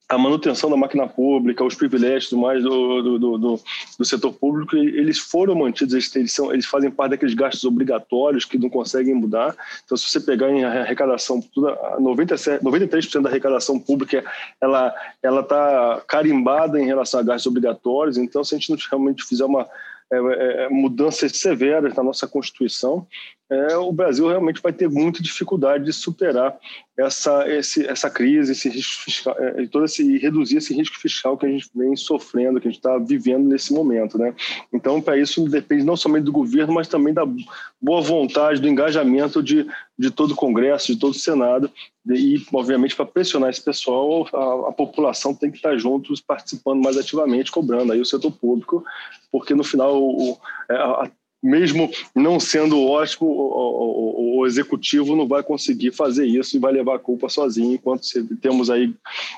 a 0.09 0.17
manutenção 0.17 0.71
da 0.71 0.77
máquina 0.77 1.07
pública, 1.07 1.63
os 1.63 1.75
privilégios 1.75 2.33
mais 2.33 2.63
do, 2.63 3.03
do, 3.03 3.19
do, 3.19 3.61
do, 3.99 4.05
setor 4.05 4.33
público, 4.33 4.75
eles 4.75 5.19
foram 5.19 5.55
mantidos, 5.55 6.15
eles, 6.17 6.33
são, 6.33 6.51
eles 6.51 6.65
fazem 6.65 6.91
parte 6.91 7.11
daqueles 7.11 7.35
gastos 7.35 7.65
obrigatórios 7.65 8.47
que 8.47 8.57
não 8.57 8.71
conseguem 8.71 9.15
mudar. 9.15 9.55
Então, 9.85 9.99
se 9.99 10.09
você 10.09 10.19
pegar 10.19 10.51
em 10.51 10.65
arrecadação, 10.65 11.45
97, 12.01 12.65
93% 12.65 13.21
da 13.21 13.29
arrecadação 13.29 13.79
pública 13.79 14.25
ela 14.61 14.95
está 15.23 16.03
carimbada 16.09 16.81
em 16.81 16.87
relação 16.87 17.21
a 17.21 17.23
gastos 17.23 17.47
obrigatórios. 17.47 18.17
Então, 18.17 18.43
se 18.43 18.55
a 18.55 18.59
gente 18.59 18.71
não 18.71 18.79
realmente 18.91 19.25
fizer 19.25 19.45
uma 19.45 19.69
é, 20.11 20.17
é, 20.17 20.65
é, 20.65 20.69
mudanças 20.71 21.33
severas 21.33 21.95
na 21.95 22.03
nossa 22.03 22.27
Constituição, 22.27 23.07
é, 23.51 23.77
o 23.79 23.91
Brasil 23.91 24.29
realmente 24.29 24.61
vai 24.61 24.73
ter 24.73 24.91
muita 24.91 25.23
dificuldade 25.23 25.85
de 25.85 25.93
superar 25.93 26.59
essa, 26.99 27.49
esse, 27.49 27.87
essa 27.87 28.11
crise, 28.11 28.53
esse 28.53 28.69
risco 28.69 29.05
fiscal, 29.05 29.35
é, 29.39 29.67
todo 29.67 29.87
esse, 29.87 30.19
reduzir 30.19 30.59
esse 30.59 30.75
risco 30.75 30.99
fiscal 30.99 31.37
que 31.39 31.47
a 31.47 31.49
gente 31.49 31.71
vem 31.75 31.97
sofrendo, 31.97 32.61
que 32.61 32.69
a 32.69 32.71
gente 32.71 32.79
está 32.79 32.99
vivendo 32.99 33.49
nesse 33.49 33.73
momento. 33.73 34.19
Né? 34.19 34.35
Então, 34.71 35.01
para 35.01 35.17
isso, 35.17 35.49
depende 35.49 35.83
não 35.83 35.97
somente 35.97 36.25
do 36.25 36.33
governo, 36.33 36.75
mas 36.75 36.89
também 36.89 37.15
da 37.15 37.25
boa 37.81 38.03
vontade, 38.03 38.61
do 38.61 38.69
engajamento 38.69 39.43
de, 39.43 39.67
de 39.99 40.11
todo 40.11 40.33
o 40.33 40.37
Congresso, 40.37 40.93
de 40.93 40.99
todo 40.99 41.13
o 41.13 41.19
Senado, 41.19 41.71
e, 42.07 42.45
obviamente, 42.53 42.97
para 42.97 43.07
pressionar 43.07 43.51
esse 43.51 43.63
pessoal, 43.63 44.27
a, 44.33 44.69
a, 44.69 44.73
população 44.73 45.35
tem 45.35 45.51
que 45.51 45.57
estar 45.57 45.77
juntos, 45.77 46.21
participando 46.21 46.83
mais 46.83 46.97
ativamente, 46.97 47.51
cobrando 47.51 47.93
aí 47.93 48.01
o 48.01 48.05
setor 48.05 48.33
público, 48.33 48.85
porque 49.31 49.55
no 49.55 49.65
final, 49.65 50.03
o, 50.03 50.39
é, 50.71 50.75
a, 50.75 51.11
mesmo 51.43 51.91
não 52.15 52.41
sendo 52.41 52.83
ótimo, 52.85 53.29
o, 53.29 54.37
o, 54.37 54.39
o, 54.39 54.47
executivo 54.47 55.15
não 55.15 55.27
vai 55.27 55.43
conseguir 55.43 55.93
fazer 55.93 56.27
isso 56.27 56.57
e 56.57 56.61
vai 56.61 56.73
levar 56.73 56.97
a 56.97 56.99
culpa 56.99 57.29
sozinho, 57.29 57.75
enquanto 57.75 58.03
temos 58.41 58.71
aí 58.71 58.93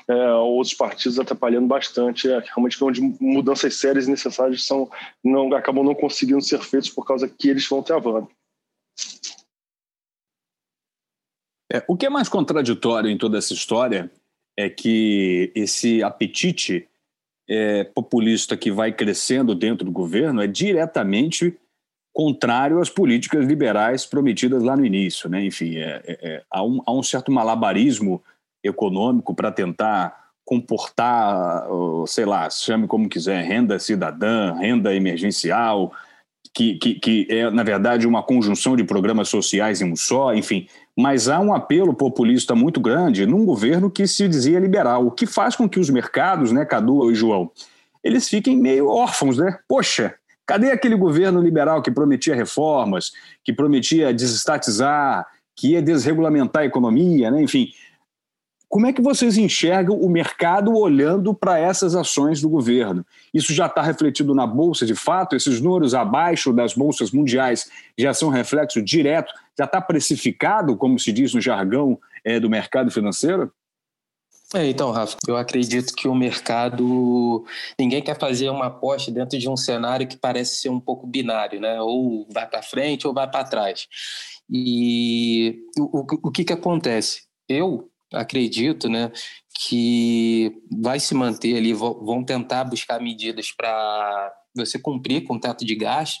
é, 0.07 0.33
outros 0.33 0.73
partidos 0.73 1.19
atrapalhando 1.19 1.67
bastante, 1.67 2.29
é, 2.29 2.39
realmente 2.39 2.83
onde 2.83 3.01
mudanças 3.19 3.75
sérias 3.75 4.07
e 4.07 4.11
necessárias 4.11 4.65
são, 4.65 4.89
não, 5.23 5.53
acabam 5.53 5.83
não 5.83 5.93
conseguindo 5.93 6.41
ser 6.41 6.59
feitas 6.61 6.89
por 6.89 7.05
causa 7.05 7.27
que 7.29 7.49
eles 7.49 7.67
vão 7.67 7.83
travando. 7.83 8.27
É, 11.71 11.83
o 11.87 11.95
que 11.95 12.05
é 12.05 12.09
mais 12.09 12.27
contraditório 12.27 13.09
em 13.09 13.17
toda 13.17 13.37
essa 13.37 13.53
história 13.53 14.11
é 14.57 14.69
que 14.69 15.51
esse 15.55 16.03
apetite 16.03 16.87
é, 17.47 17.83
populista 17.83 18.57
que 18.57 18.71
vai 18.71 18.91
crescendo 18.91 19.55
dentro 19.55 19.85
do 19.85 19.91
governo 19.91 20.41
é 20.41 20.47
diretamente 20.47 21.57
contrário 22.13 22.79
às 22.79 22.89
políticas 22.89 23.45
liberais 23.45 24.05
prometidas 24.05 24.63
lá 24.63 24.75
no 24.75 24.85
início. 24.85 25.29
Né? 25.29 25.45
Enfim, 25.45 25.77
é, 25.77 26.01
é, 26.05 26.19
é 26.21 26.43
há, 26.49 26.63
um, 26.63 26.81
há 26.85 26.91
um 26.91 27.03
certo 27.03 27.31
malabarismo 27.31 28.21
econômico 28.63 29.33
para 29.33 29.51
tentar 29.51 30.19
comportar, 30.45 31.65
sei 32.07 32.25
lá, 32.25 32.49
chame 32.49 32.87
como 32.87 33.07
quiser, 33.07 33.43
renda 33.43 33.79
cidadã, 33.79 34.53
renda 34.53 34.93
emergencial, 34.93 35.93
que, 36.53 36.75
que, 36.75 36.95
que, 36.95 37.27
é, 37.29 37.49
na 37.49 37.63
verdade, 37.63 38.05
uma 38.05 38.21
conjunção 38.21 38.75
de 38.75 38.83
programas 38.83 39.29
sociais 39.29 39.81
em 39.81 39.91
um 39.91 39.95
só, 39.95 40.33
enfim. 40.33 40.67
Mas 40.97 41.29
há 41.29 41.39
um 41.39 41.53
apelo 41.53 41.93
populista 41.93 42.53
muito 42.53 42.81
grande 42.81 43.25
num 43.25 43.45
governo 43.45 43.89
que 43.89 44.05
se 44.05 44.27
dizia 44.27 44.59
liberal, 44.59 45.07
o 45.07 45.11
que 45.11 45.25
faz 45.25 45.55
com 45.55 45.69
que 45.69 45.79
os 45.79 45.89
mercados, 45.89 46.51
né, 46.51 46.65
Cadu 46.65 47.09
e 47.09 47.15
João, 47.15 47.49
eles 48.03 48.27
fiquem 48.27 48.57
meio 48.57 48.89
órfãos, 48.89 49.37
né? 49.37 49.57
Poxa, 49.67 50.15
cadê 50.51 50.69
aquele 50.69 50.97
governo 50.97 51.41
liberal 51.41 51.81
que 51.81 51.89
prometia 51.89 52.35
reformas, 52.35 53.13
que 53.41 53.53
prometia 53.53 54.13
desestatizar, 54.13 55.25
que 55.55 55.69
ia 55.69 55.81
desregulamentar 55.81 56.63
a 56.63 56.65
economia, 56.65 57.31
né? 57.31 57.41
Enfim, 57.41 57.69
como 58.67 58.85
é 58.85 58.91
que 58.91 59.01
vocês 59.01 59.37
enxergam 59.37 59.95
o 59.95 60.09
mercado 60.09 60.75
olhando 60.75 61.33
para 61.33 61.57
essas 61.57 61.95
ações 61.95 62.41
do 62.41 62.49
governo? 62.49 63.05
Isso 63.33 63.53
já 63.53 63.67
está 63.67 63.81
refletido 63.81 64.35
na 64.35 64.45
bolsa 64.45 64.85
de 64.85 64.93
fato? 64.93 65.37
Esses 65.37 65.61
números 65.61 65.93
abaixo 65.93 66.51
das 66.51 66.73
bolsas 66.73 67.11
mundiais 67.11 67.71
já 67.97 68.13
são 68.13 68.27
reflexo 68.27 68.81
direto? 68.81 69.33
Já 69.57 69.63
está 69.63 69.79
precificado, 69.79 70.75
como 70.75 70.99
se 70.99 71.13
diz 71.13 71.33
no 71.33 71.39
jargão 71.39 71.97
é, 72.25 72.41
do 72.41 72.49
mercado 72.49 72.91
financeiro? 72.91 73.49
É, 74.53 74.67
então, 74.67 74.91
Rafa, 74.91 75.17
eu 75.27 75.37
acredito 75.37 75.93
que 75.95 76.09
o 76.09 76.15
mercado. 76.15 77.45
Ninguém 77.79 78.01
quer 78.01 78.19
fazer 78.19 78.49
uma 78.49 78.65
aposta 78.65 79.09
dentro 79.09 79.39
de 79.39 79.47
um 79.47 79.55
cenário 79.55 80.05
que 80.05 80.17
parece 80.17 80.59
ser 80.59 80.69
um 80.69 80.79
pouco 80.79 81.07
binário, 81.07 81.61
né? 81.61 81.79
Ou 81.81 82.27
vai 82.29 82.45
para 82.45 82.61
frente 82.61 83.07
ou 83.07 83.13
vai 83.13 83.29
para 83.29 83.45
trás. 83.45 83.87
E 84.49 85.63
o, 85.79 86.27
o, 86.27 86.31
que, 86.31 86.43
que 86.43 86.51
acontece? 86.51 87.23
Eu 87.47 87.89
acredito 88.13 88.89
né, 88.89 89.09
que 89.57 90.51
vai 90.81 90.99
se 90.99 91.15
manter 91.15 91.55
ali, 91.55 91.71
vão 91.73 92.21
tentar 92.21 92.65
buscar 92.65 92.99
medidas 92.99 93.53
para 93.53 94.33
você 94.53 94.77
cumprir 94.77 95.23
com 95.23 95.35
o 95.35 95.39
teto 95.39 95.65
de 95.65 95.75
gasto. 95.75 96.19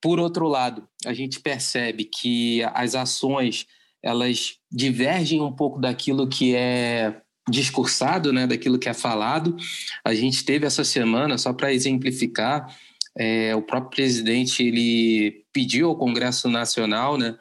Por 0.00 0.18
outro 0.18 0.48
lado, 0.48 0.88
a 1.04 1.12
gente 1.12 1.40
percebe 1.40 2.04
que 2.04 2.62
as 2.72 2.94
ações 2.94 3.66
elas 4.02 4.58
divergem 4.70 5.40
um 5.40 5.52
pouco 5.52 5.80
daquilo 5.80 6.28
que 6.28 6.54
é 6.54 7.22
discursado, 7.48 8.32
né, 8.32 8.46
daquilo 8.46 8.78
que 8.78 8.88
é 8.88 8.94
falado. 8.94 9.56
A 10.04 10.14
gente 10.14 10.44
teve 10.44 10.66
essa 10.66 10.84
semana, 10.84 11.36
só 11.38 11.52
para 11.52 11.72
exemplificar, 11.72 12.74
é, 13.16 13.54
o 13.54 13.62
próprio 13.62 13.90
presidente 13.90 14.62
ele 14.62 15.44
pediu 15.52 15.88
ao 15.88 15.96
Congresso 15.96 16.48
Nacional, 16.48 17.16
né, 17.16 17.36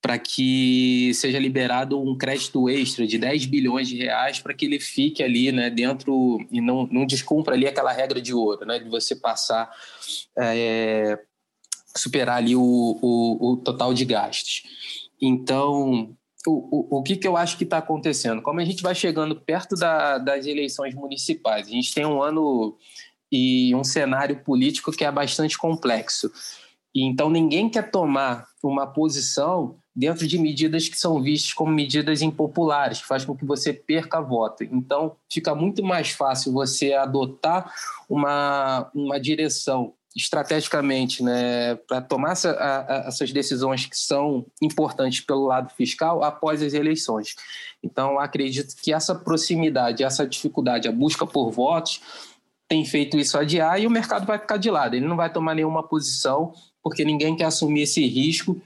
para 0.00 0.18
que 0.18 1.12
seja 1.14 1.38
liberado 1.38 2.00
um 2.00 2.16
crédito 2.16 2.68
extra 2.68 3.06
de 3.06 3.18
10 3.18 3.46
bilhões 3.46 3.88
de 3.88 3.96
reais 3.96 4.38
para 4.38 4.54
que 4.54 4.64
ele 4.64 4.80
fique 4.80 5.22
ali 5.22 5.52
né, 5.52 5.68
dentro 5.68 6.38
e 6.50 6.60
não, 6.60 6.86
não 6.90 7.04
descumpra 7.04 7.54
ali 7.54 7.66
aquela 7.66 7.92
regra 7.92 8.20
de 8.20 8.32
ouro, 8.32 8.64
né, 8.64 8.78
de 8.78 8.88
você 8.88 9.14
passar, 9.14 9.70
é, 10.38 11.18
superar 11.96 12.38
ali 12.38 12.56
o, 12.56 12.62
o, 12.62 13.52
o 13.52 13.56
total 13.56 13.92
de 13.92 14.04
gastos. 14.04 14.62
Então, 15.20 16.16
o, 16.46 16.96
o, 16.96 16.98
o 16.98 17.02
que, 17.02 17.16
que 17.16 17.28
eu 17.28 17.36
acho 17.36 17.56
que 17.56 17.64
está 17.64 17.78
acontecendo? 17.78 18.42
Como 18.42 18.60
a 18.60 18.64
gente 18.64 18.82
vai 18.82 18.94
chegando 18.94 19.36
perto 19.36 19.74
da, 19.76 20.18
das 20.18 20.46
eleições 20.46 20.94
municipais, 20.94 21.66
a 21.66 21.70
gente 21.70 21.94
tem 21.94 22.06
um 22.06 22.22
ano 22.22 22.76
e 23.30 23.74
um 23.74 23.84
cenário 23.84 24.42
político 24.42 24.90
que 24.90 25.04
é 25.04 25.12
bastante 25.12 25.56
complexo. 25.56 26.30
Então 26.94 27.30
ninguém 27.30 27.68
quer 27.68 27.90
tomar 27.90 28.46
uma 28.62 28.86
posição 28.86 29.78
dentro 29.94 30.26
de 30.26 30.38
medidas 30.38 30.88
que 30.88 30.98
são 30.98 31.22
vistas 31.22 31.52
como 31.52 31.72
medidas 31.72 32.22
impopulares, 32.22 33.00
que 33.00 33.06
faz 33.06 33.24
com 33.24 33.36
que 33.36 33.44
você 33.44 33.72
perca 33.72 34.20
voto. 34.20 34.64
Então 34.64 35.16
fica 35.30 35.54
muito 35.54 35.84
mais 35.84 36.10
fácil 36.10 36.52
você 36.52 36.94
adotar 36.94 37.72
uma, 38.08 38.90
uma 38.94 39.20
direção 39.20 39.94
estrategicamente 40.16 41.22
né, 41.22 41.76
para 41.86 42.00
tomar 42.00 42.32
essa, 42.32 42.50
a, 42.50 42.80
a, 42.80 43.08
essas 43.08 43.32
decisões 43.32 43.86
que 43.86 43.96
são 43.96 44.44
importantes 44.60 45.20
pelo 45.20 45.46
lado 45.46 45.72
fiscal 45.74 46.24
após 46.24 46.62
as 46.62 46.72
eleições. 46.74 47.36
Então, 47.82 48.18
acredito 48.18 48.74
que 48.76 48.92
essa 48.92 49.14
proximidade, 49.14 50.02
essa 50.02 50.26
dificuldade, 50.26 50.88
a 50.88 50.92
busca 50.92 51.26
por 51.26 51.50
votos, 51.50 52.00
tem 52.68 52.84
feito 52.84 53.18
isso 53.18 53.38
adiar 53.38 53.80
e 53.80 53.86
o 53.86 53.90
mercado 53.90 54.26
vai 54.26 54.38
ficar 54.38 54.56
de 54.56 54.70
lado. 54.70 54.94
Ele 54.94 55.06
não 55.06 55.16
vai 55.16 55.32
tomar 55.32 55.54
nenhuma 55.54 55.82
posição, 55.82 56.52
porque 56.82 57.04
ninguém 57.04 57.36
quer 57.36 57.44
assumir 57.44 57.82
esse 57.82 58.04
risco 58.06 58.60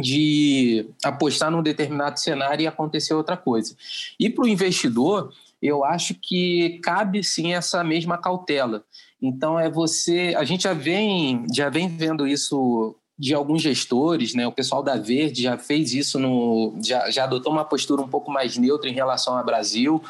de 0.00 0.88
apostar 1.04 1.50
num 1.50 1.62
determinado 1.62 2.18
cenário 2.18 2.62
e 2.62 2.66
acontecer 2.66 3.14
outra 3.14 3.36
coisa. 3.36 3.74
E 4.18 4.30
para 4.30 4.44
o 4.44 4.48
investidor, 4.48 5.32
eu 5.60 5.84
acho 5.84 6.14
que 6.14 6.80
cabe 6.82 7.22
sim 7.22 7.52
essa 7.52 7.82
mesma 7.84 8.16
cautela. 8.16 8.84
Então 9.20 9.58
é 9.58 9.70
você, 9.70 10.34
a 10.36 10.44
gente 10.44 10.62
já 10.62 10.72
vem, 10.72 11.44
já 11.54 11.68
vem 11.68 11.88
vendo 11.88 12.26
isso 12.26 12.96
de 13.18 13.34
alguns 13.34 13.60
gestores, 13.60 14.34
né? 14.34 14.46
O 14.46 14.52
pessoal 14.52 14.82
da 14.82 14.96
Verde 14.96 15.42
já 15.42 15.58
fez 15.58 15.92
isso 15.92 16.18
no, 16.18 16.74
já, 16.82 17.10
já 17.10 17.24
adotou 17.24 17.52
uma 17.52 17.64
postura 17.66 18.00
um 18.00 18.08
pouco 18.08 18.30
mais 18.30 18.56
neutra 18.56 18.88
em 18.88 18.94
relação 18.94 19.36
ao 19.36 19.44
Brasil. 19.44 20.02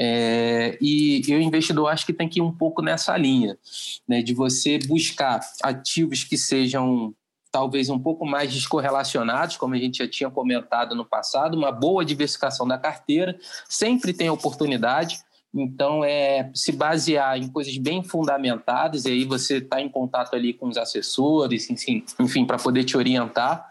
É, 0.00 0.78
e, 0.80 1.20
e 1.28 1.34
o 1.34 1.40
investidor 1.40 1.88
acho 1.88 2.06
que 2.06 2.12
tem 2.12 2.28
que 2.28 2.38
ir 2.38 2.42
um 2.42 2.52
pouco 2.52 2.80
nessa 2.80 3.16
linha, 3.16 3.58
né, 4.06 4.22
de 4.22 4.32
você 4.32 4.78
buscar 4.78 5.40
ativos 5.60 6.22
que 6.22 6.38
sejam 6.38 7.12
talvez 7.50 7.90
um 7.90 7.98
pouco 7.98 8.24
mais 8.24 8.52
descorrelacionados, 8.52 9.56
como 9.56 9.74
a 9.74 9.78
gente 9.78 9.98
já 9.98 10.08
tinha 10.08 10.30
comentado 10.30 10.94
no 10.94 11.04
passado, 11.04 11.56
uma 11.56 11.72
boa 11.72 12.04
diversificação 12.04 12.68
da 12.68 12.78
carteira, 12.78 13.36
sempre 13.68 14.12
tem 14.12 14.30
oportunidade. 14.30 15.18
Então, 15.54 16.04
é 16.04 16.50
se 16.54 16.72
basear 16.72 17.38
em 17.38 17.48
coisas 17.48 17.76
bem 17.78 18.02
fundamentadas, 18.02 19.04
e 19.04 19.08
aí 19.08 19.24
você 19.24 19.56
está 19.56 19.80
em 19.80 19.88
contato 19.88 20.34
ali 20.34 20.52
com 20.52 20.68
os 20.68 20.76
assessores, 20.76 21.70
enfim, 21.70 22.04
enfim 22.20 22.44
para 22.44 22.58
poder 22.58 22.84
te 22.84 22.96
orientar, 22.96 23.70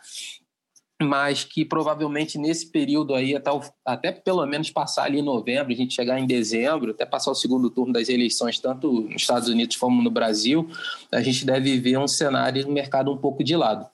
mas 1.00 1.43
que 1.43 1.63
provavelmente 1.63 2.39
nesse 2.39 2.72
período 2.72 3.13
aí, 3.13 3.36
até, 3.36 3.51
até 3.86 4.12
pelo 4.12 4.43
menos 4.48 4.72
passar 4.72 5.03
ali 5.03 5.19
em 5.19 5.24
novembro, 5.24 5.72
a 5.72 5.75
gente 5.75 5.93
chegar 5.93 6.19
em 6.19 6.25
dezembro, 6.25 6.91
até 6.91 7.05
passar 7.05 7.29
o 7.29 7.36
segundo 7.36 7.69
turno 7.69 7.93
das 7.93 8.10
eleições, 8.10 8.60
tanto 8.60 9.01
nos 9.01 9.22
Estados 9.22 9.48
Unidos 9.48 9.77
como 9.77 10.01
no 10.01 10.10
Brasil, 10.10 10.67
a 11.12 11.22
gente 11.22 11.46
deve 11.46 11.79
ver 11.79 12.00
um 12.00 12.07
cenário 12.07 12.65
do 12.65 12.72
mercado 12.72 13.12
um 13.12 13.17
pouco 13.17 13.43
de 13.43 13.55
lado. 13.55 13.88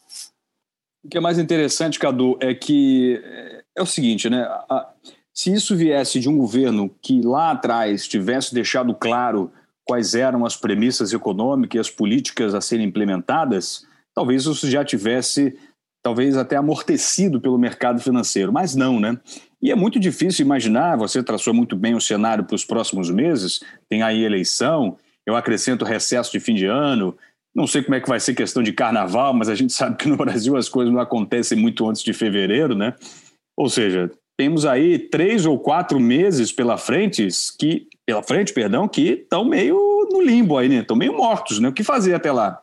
O 1.03 1.09
que 1.09 1.17
é 1.17 1.21
mais 1.21 1.37
interessante, 1.37 1.99
Cadu, 1.99 2.37
é 2.39 2.53
que 2.53 3.21
é 3.75 3.81
o 3.81 3.86
seguinte, 3.86 4.29
né? 4.29 4.47
Se 5.34 5.52
isso 5.52 5.76
viesse 5.76 6.19
de 6.19 6.30
um 6.30 6.38
governo 6.38 6.93
que 7.02 7.22
lá 7.22 7.52
atrás 7.52 8.08
tivesse 8.08 8.54
deixado 8.54 8.93
claro 8.93 9.52
quais 9.84 10.13
eram 10.13 10.46
as 10.46 10.56
premissas 10.56 11.12
econômicas 11.12 11.76
e 11.76 11.80
as 11.80 11.89
políticas 11.89 12.54
a 12.54 12.62
serem 12.62 12.86
implementadas, 12.86 13.86
talvez 14.13 14.46
isso 14.46 14.69
já 14.69 14.86
tivesse 14.86 15.58
talvez 16.04 16.38
até 16.38 16.58
amortecido 16.58 17.39
pelo 17.39 17.58
mercado 17.58 18.00
financeiro, 18.00 18.52
mas 18.52 18.76
não, 18.76 19.00
né? 19.00 19.17
E 19.62 19.72
é 19.72 19.76
muito 19.76 20.00
difícil 20.00 20.46
imaginar, 20.46 20.98
você 20.98 21.24
traçou 21.24 21.54
muito 21.54 21.78
bem 21.78 21.96
o 21.96 22.02
cenário 22.02 22.43
para 22.43 22.56
os 22.56 22.65
próximos 22.65 23.10
meses, 23.10 23.62
tem 23.89 24.04
aí 24.04 24.22
eleição, 24.22 24.98
eu 25.26 25.36
acrescento 25.36 25.86
recesso 25.86 26.30
de 26.30 26.41
fim 26.41 26.54
de 26.54 26.65
ano, 26.65 27.17
não 27.56 27.65
sei 27.65 27.82
como 27.82 27.96
é 27.96 28.02
que 28.02 28.10
vai 28.10 28.19
ser 28.19 28.34
questão 28.34 28.62
de 28.62 28.74
carnaval, 28.74 29.34
mas 29.34 29.48
a 29.48 29.56
gente 29.56 29.72
sabe 29.72 29.96
que 29.96 30.10
no 30.10 30.17
Brasil 30.17 30.58
as 30.58 30.67
coisas 30.67 30.93
não 30.93 31.00
acontecem 31.00 31.58
muito 31.58 31.89
antes 31.89 32.04
de 32.04 32.12
fevereiro, 32.12 32.76
né? 32.76 32.93
Ou 33.56 33.69
seja, 33.69 34.12
temos 34.38 34.65
aí 34.65 34.98
três 34.98 35.46
ou 35.46 35.60
quatro 35.60 36.00
meses 36.00 36.52
pela 36.52 36.78
frente 36.78 37.28
que 37.58 37.88
pela 38.06 38.22
frente, 38.22 38.54
perdão, 38.54 38.88
que 38.88 39.10
estão 39.12 39.46
meio 39.46 39.78
no 40.12 40.22
limbo 40.22 40.58
aí, 40.58 40.67
né? 40.67 40.80
Estão 40.80 40.98
meio 40.98 41.15
mortos, 41.15 41.60
né? 41.60 41.69
O 41.69 41.74
que 41.74 41.84
fazer 41.84 42.13
até 42.13 42.32
lá? 42.32 42.62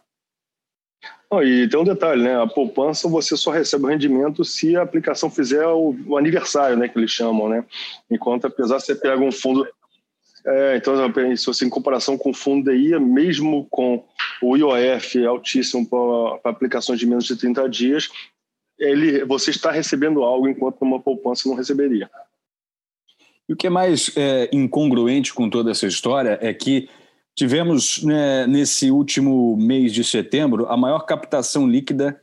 Oh, 1.31 1.43
e 1.43 1.69
tem 1.69 1.81
um 1.81 1.85
detalhe, 1.85 2.23
né? 2.23 2.43
A 2.43 2.47
poupança 2.47 3.09
você 3.09 3.37
só 3.37 3.51
recebe 3.51 3.85
o 3.85 3.89
rendimento 3.89 4.45
se 4.45 4.77
a 4.77 4.83
aplicação 4.83 5.31
fizer 5.31 5.67
o, 5.67 5.97
o 6.07 6.19
aniversário, 6.19 6.77
né? 6.77 6.89
Que 6.89 6.99
eles 6.99 7.11
chamam, 7.11 7.49
né? 7.49 7.65
Enquanto 8.11 8.47
apesar 8.47 8.81
você 8.81 8.95
pega 8.95 9.23
um 9.23 9.33
fundo 9.33 9.67
é, 10.47 10.77
então, 10.77 10.95
se 11.37 11.47
você 11.47 11.67
em 11.67 11.71
comparação 11.71 12.17
com 12.17 12.31
o 12.31 12.35
fundo 12.35 12.71
DI, 12.71 12.99
mesmo 12.99 13.67
com 13.71 14.03
o 14.43 14.57
IOF 14.57 15.25
altíssimo 15.27 15.87
para 15.87 16.51
aplicações 16.51 16.99
de 16.99 17.07
menos 17.07 17.25
de 17.25 17.37
30 17.37 17.69
dias, 17.69 18.09
ele, 18.81 19.25
você 19.25 19.51
está 19.51 19.71
recebendo 19.71 20.25
algo 20.25 20.49
enquanto 20.49 20.83
uma 20.83 20.99
poupança 20.99 21.49
não 21.49 21.55
receberia. 21.55 22.11
E 23.49 23.53
o 23.53 23.57
que 23.57 23.67
é 23.67 23.71
mais 23.71 24.11
é, 24.17 24.49
incongruente 24.53 25.35
com 25.35 25.51
toda 25.51 25.71
essa 25.71 25.87
história 25.87 26.39
é 26.41 26.55
que 26.55 26.89
tivemos, 27.37 28.03
né, 28.03 28.47
nesse 28.47 28.91
último 28.91 29.57
mês 29.57 29.93
de 29.93 30.03
setembro, 30.03 30.67
a 30.67 30.77
maior 30.77 31.01
captação 31.01 31.69
líquida 31.69 32.21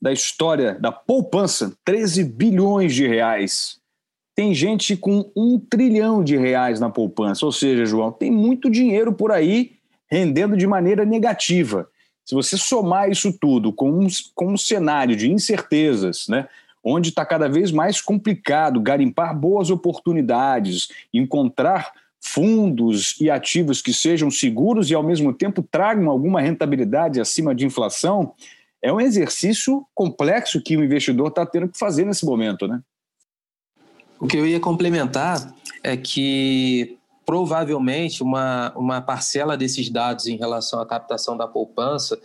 da 0.00 0.12
história 0.12 0.78
da 0.78 0.92
poupança 0.92 1.76
13 1.84 2.24
bilhões 2.24 2.94
de 2.94 3.06
reais. 3.06 3.78
Tem 4.34 4.54
gente 4.54 4.96
com 4.96 5.30
um 5.36 5.58
trilhão 5.58 6.22
de 6.22 6.36
reais 6.36 6.78
na 6.78 6.88
poupança, 6.88 7.44
ou 7.44 7.50
seja, 7.50 7.84
João, 7.84 8.12
tem 8.12 8.30
muito 8.30 8.70
dinheiro 8.70 9.12
por 9.12 9.32
aí 9.32 9.72
rendendo 10.10 10.56
de 10.56 10.66
maneira 10.66 11.04
negativa. 11.04 11.88
Se 12.28 12.34
você 12.34 12.58
somar 12.58 13.10
isso 13.10 13.32
tudo 13.32 13.72
com 13.72 13.90
um, 13.90 14.06
com 14.34 14.52
um 14.52 14.56
cenário 14.58 15.16
de 15.16 15.32
incertezas, 15.32 16.28
né, 16.28 16.46
onde 16.84 17.08
está 17.08 17.24
cada 17.24 17.48
vez 17.48 17.72
mais 17.72 18.02
complicado 18.02 18.82
garimpar 18.82 19.34
boas 19.34 19.70
oportunidades, 19.70 20.88
encontrar 21.10 21.90
fundos 22.20 23.18
e 23.18 23.30
ativos 23.30 23.80
que 23.80 23.94
sejam 23.94 24.30
seguros 24.30 24.90
e 24.90 24.94
ao 24.94 25.02
mesmo 25.02 25.32
tempo 25.32 25.62
tragam 25.62 26.10
alguma 26.10 26.42
rentabilidade 26.42 27.18
acima 27.18 27.54
de 27.54 27.64
inflação, 27.64 28.34
é 28.82 28.92
um 28.92 29.00
exercício 29.00 29.86
complexo 29.94 30.60
que 30.60 30.76
o 30.76 30.84
investidor 30.84 31.28
está 31.28 31.46
tendo 31.46 31.68
que 31.68 31.78
fazer 31.78 32.04
nesse 32.04 32.26
momento, 32.26 32.68
né? 32.68 32.82
O 34.20 34.26
que 34.26 34.36
eu 34.36 34.46
ia 34.46 34.60
complementar 34.60 35.54
é 35.82 35.96
que 35.96 36.97
provavelmente 37.28 38.22
uma, 38.22 38.72
uma 38.74 39.02
parcela 39.02 39.54
desses 39.54 39.90
dados 39.90 40.26
em 40.28 40.38
relação 40.38 40.80
à 40.80 40.86
captação 40.86 41.36
da 41.36 41.46
poupança 41.46 42.18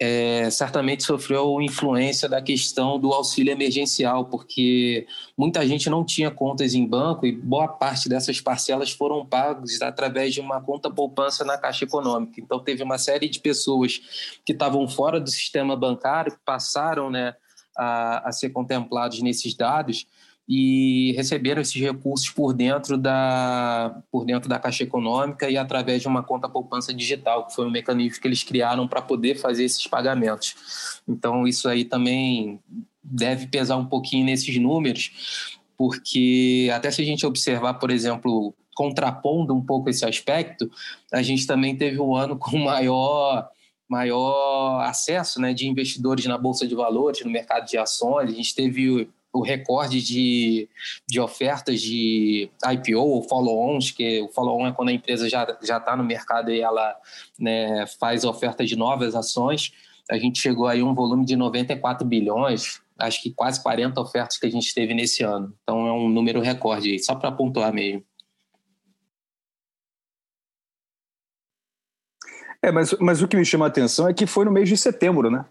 é, 0.00 0.50
certamente 0.50 1.04
sofreu 1.04 1.62
influência 1.62 2.28
da 2.28 2.42
questão 2.42 2.98
do 2.98 3.12
auxílio 3.12 3.52
emergencial, 3.52 4.24
porque 4.24 5.06
muita 5.38 5.64
gente 5.64 5.88
não 5.88 6.04
tinha 6.04 6.28
contas 6.28 6.74
em 6.74 6.84
banco 6.84 7.24
e 7.24 7.30
boa 7.30 7.68
parte 7.68 8.08
dessas 8.08 8.40
parcelas 8.40 8.90
foram 8.90 9.24
pagas 9.24 9.80
através 9.80 10.34
de 10.34 10.40
uma 10.40 10.60
conta 10.60 10.90
poupança 10.90 11.44
na 11.44 11.56
Caixa 11.56 11.84
Econômica. 11.84 12.40
Então, 12.40 12.58
teve 12.58 12.82
uma 12.82 12.98
série 12.98 13.28
de 13.28 13.38
pessoas 13.38 14.00
que 14.44 14.52
estavam 14.52 14.88
fora 14.88 15.20
do 15.20 15.30
sistema 15.30 15.76
bancário, 15.76 16.32
que 16.32 16.40
passaram 16.44 17.08
né, 17.08 17.36
a, 17.78 18.28
a 18.28 18.32
ser 18.32 18.50
contemplados 18.50 19.22
nesses 19.22 19.54
dados 19.54 20.04
e 20.48 21.12
receberam 21.16 21.62
esses 21.62 21.80
recursos 21.80 22.28
por 22.28 22.52
dentro 22.52 22.98
da 22.98 24.02
por 24.10 24.24
dentro 24.24 24.48
da 24.48 24.58
Caixa 24.58 24.82
Econômica 24.82 25.48
e 25.48 25.56
através 25.56 26.02
de 26.02 26.08
uma 26.08 26.22
conta 26.22 26.48
poupança 26.48 26.92
digital, 26.92 27.46
que 27.46 27.54
foi 27.54 27.66
um 27.66 27.70
mecanismo 27.70 28.20
que 28.20 28.26
eles 28.26 28.42
criaram 28.42 28.88
para 28.88 29.00
poder 29.00 29.36
fazer 29.36 29.64
esses 29.64 29.86
pagamentos. 29.86 31.00
Então 31.08 31.46
isso 31.46 31.68
aí 31.68 31.84
também 31.84 32.60
deve 33.02 33.46
pesar 33.46 33.76
um 33.76 33.86
pouquinho 33.86 34.26
nesses 34.26 34.56
números, 34.58 35.58
porque 35.76 36.70
até 36.74 36.90
se 36.90 37.02
a 37.02 37.04
gente 37.04 37.24
observar, 37.24 37.74
por 37.74 37.90
exemplo, 37.90 38.54
contrapondo 38.74 39.54
um 39.54 39.64
pouco 39.64 39.90
esse 39.90 40.04
aspecto, 40.04 40.70
a 41.12 41.22
gente 41.22 41.46
também 41.46 41.76
teve 41.76 42.00
um 42.00 42.14
ano 42.14 42.36
com 42.36 42.58
maior 42.58 43.48
maior 43.88 44.80
acesso 44.84 45.38
né, 45.38 45.52
de 45.52 45.68
investidores 45.68 46.24
na 46.24 46.38
bolsa 46.38 46.66
de 46.66 46.74
valores, 46.74 47.22
no 47.22 47.30
mercado 47.30 47.66
de 47.66 47.76
ações. 47.76 48.30
A 48.30 48.34
gente 48.34 48.54
teve 48.54 49.10
o 49.32 49.42
recorde 49.42 50.02
de, 50.02 50.68
de 51.08 51.18
ofertas 51.18 51.80
de 51.80 52.50
IPO 52.64 53.00
ou 53.00 53.22
follow-ons, 53.26 53.90
que 53.90 54.20
o 54.20 54.28
follow-on 54.28 54.66
é 54.66 54.72
quando 54.72 54.90
a 54.90 54.92
empresa 54.92 55.28
já 55.28 55.46
está 55.60 55.96
no 55.96 56.04
mercado 56.04 56.50
e 56.50 56.60
ela 56.60 56.94
né, 57.38 57.86
faz 57.98 58.24
oferta 58.24 58.64
de 58.64 58.76
novas 58.76 59.14
ações. 59.14 59.72
A 60.10 60.18
gente 60.18 60.40
chegou 60.40 60.66
aí 60.66 60.80
a 60.80 60.84
um 60.84 60.94
volume 60.94 61.24
de 61.24 61.34
94 61.34 62.06
bilhões, 62.06 62.82
acho 62.98 63.22
que 63.22 63.32
quase 63.32 63.62
40 63.62 64.00
ofertas 64.00 64.36
que 64.36 64.46
a 64.46 64.50
gente 64.50 64.74
teve 64.74 64.92
nesse 64.92 65.22
ano. 65.22 65.56
Então 65.62 65.86
é 65.86 65.92
um 65.92 66.08
número 66.08 66.40
recorde 66.40 66.90
aí, 66.90 66.98
só 66.98 67.14
para 67.14 67.32
pontuar 67.32 67.72
mesmo. 67.72 68.04
É, 72.60 72.70
mas, 72.70 72.92
mas 73.00 73.20
o 73.22 73.26
que 73.26 73.36
me 73.36 73.44
chama 73.44 73.64
a 73.64 73.68
atenção 73.68 74.08
é 74.08 74.14
que 74.14 74.26
foi 74.26 74.44
no 74.44 74.52
mês 74.52 74.68
de 74.68 74.76
setembro, 74.76 75.30
né? 75.30 75.44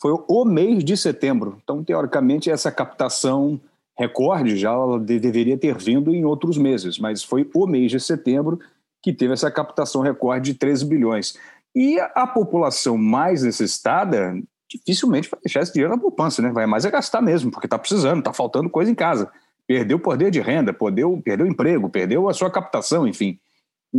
Foi 0.00 0.12
o 0.26 0.44
mês 0.44 0.82
de 0.82 0.96
setembro. 0.96 1.58
Então, 1.62 1.84
teoricamente, 1.84 2.50
essa 2.50 2.72
captação 2.72 3.60
recorde 3.98 4.56
já 4.56 4.74
deveria 4.98 5.58
ter 5.58 5.76
vindo 5.76 6.14
em 6.14 6.24
outros 6.24 6.56
meses, 6.56 6.98
mas 6.98 7.22
foi 7.22 7.48
o 7.54 7.66
mês 7.66 7.90
de 7.90 8.00
setembro 8.00 8.58
que 9.02 9.12
teve 9.12 9.34
essa 9.34 9.50
captação 9.50 10.00
recorde 10.00 10.52
de 10.52 10.58
13 10.58 10.86
bilhões. 10.86 11.34
E 11.74 12.00
a, 12.14 12.26
população 12.26 12.96
mais 12.96 13.42
necessitada 13.42 14.40
dificilmente 14.68 15.28
vai 15.28 15.38
deixar 15.44 15.60
esse 15.60 15.72
dinheiro 15.72 15.94
na 15.94 16.00
poupança, 16.00 16.40
né? 16.40 16.50
Vai 16.50 16.66
mais 16.66 16.84
é 16.84 16.90
gastar 16.90 17.20
mesmo, 17.20 17.50
porque 17.50 17.66
está 17.66 17.78
precisando, 17.78 18.20
está 18.20 18.32
faltando 18.32 18.70
coisa 18.70 18.90
em 18.90 18.94
casa. 18.94 19.30
Perdeu 19.66 19.98
o 19.98 20.00
poder 20.00 20.30
de 20.30 20.40
renda, 20.40 20.72
perdeu, 20.72 21.20
perdeu 21.22 21.46
o 21.46 21.48
emprego, 21.48 21.88
perdeu 21.90 22.28
a 22.28 22.34
sua 22.34 22.50
captação, 22.50 23.06
enfim. 23.06 23.38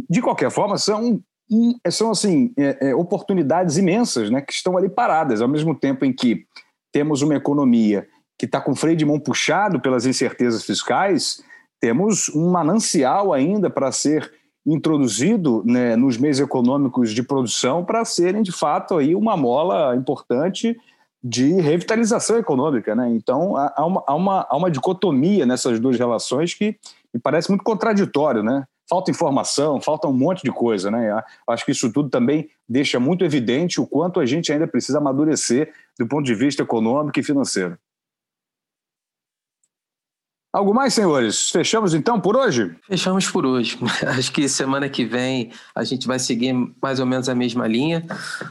De 0.09 0.21
qualquer 0.21 0.49
forma, 0.49 0.77
são 0.77 1.21
são 1.89 2.11
assim 2.11 2.53
é, 2.57 2.89
é, 2.89 2.95
oportunidades 2.95 3.77
imensas, 3.77 4.29
né, 4.29 4.41
que 4.41 4.53
estão 4.53 4.77
ali 4.77 4.89
paradas, 4.89 5.41
ao 5.41 5.47
mesmo 5.47 5.75
tempo 5.75 6.05
em 6.05 6.13
que 6.13 6.45
temos 6.91 7.21
uma 7.21 7.35
economia 7.35 8.07
que 8.37 8.45
está 8.45 8.59
com 8.59 8.75
freio 8.75 8.97
de 8.97 9.05
mão 9.05 9.19
puxado 9.19 9.79
pelas 9.79 10.05
incertezas 10.05 10.63
fiscais, 10.63 11.43
temos 11.79 12.29
um 12.29 12.49
manancial 12.49 13.33
ainda 13.33 13.69
para 13.69 13.91
ser 13.91 14.31
introduzido 14.65 15.63
né, 15.65 15.95
nos 15.95 16.17
meios 16.17 16.39
econômicos 16.39 17.11
de 17.11 17.23
produção 17.23 17.83
para 17.83 18.05
serem 18.05 18.41
de 18.41 18.51
fato 18.51 18.97
aí 18.97 19.15
uma 19.15 19.35
mola 19.35 19.95
importante 19.95 20.77
de 21.23 21.53
revitalização 21.53 22.37
econômica, 22.37 22.95
né? 22.95 23.09
Então 23.09 23.55
há 23.55 23.85
uma, 23.85 24.03
há 24.07 24.15
uma, 24.15 24.47
há 24.49 24.57
uma 24.57 24.71
dicotomia 24.71 25.45
nessas 25.45 25.79
duas 25.79 25.97
relações 25.97 26.53
que 26.53 26.75
me 27.13 27.19
parece 27.19 27.49
muito 27.49 27.63
contraditório, 27.63 28.41
né? 28.41 28.65
Falta 28.91 29.09
informação, 29.09 29.79
falta 29.79 30.05
um 30.05 30.11
monte 30.11 30.43
de 30.43 30.51
coisa, 30.51 30.91
né? 30.91 31.23
Acho 31.47 31.63
que 31.63 31.71
isso 31.71 31.89
tudo 31.93 32.09
também 32.09 32.49
deixa 32.67 32.99
muito 32.99 33.23
evidente 33.23 33.79
o 33.79 33.87
quanto 33.87 34.19
a 34.19 34.25
gente 34.25 34.51
ainda 34.51 34.67
precisa 34.67 34.97
amadurecer 34.97 35.73
do 35.97 36.05
ponto 36.05 36.25
de 36.25 36.35
vista 36.35 36.61
econômico 36.61 37.17
e 37.17 37.23
financeiro. 37.23 37.77
Algo 40.51 40.73
mais, 40.73 40.93
senhores? 40.93 41.49
Fechamos 41.49 41.93
então 41.93 42.19
por 42.19 42.35
hoje? 42.35 42.75
Fechamos 42.85 43.31
por 43.31 43.45
hoje. 43.45 43.79
Acho 44.05 44.29
que 44.33 44.49
semana 44.49 44.89
que 44.89 45.05
vem 45.05 45.53
a 45.73 45.85
gente 45.85 46.05
vai 46.05 46.19
seguir 46.19 46.53
mais 46.81 46.99
ou 46.99 47.05
menos 47.05 47.29
a 47.29 47.35
mesma 47.35 47.65
linha. 47.65 48.05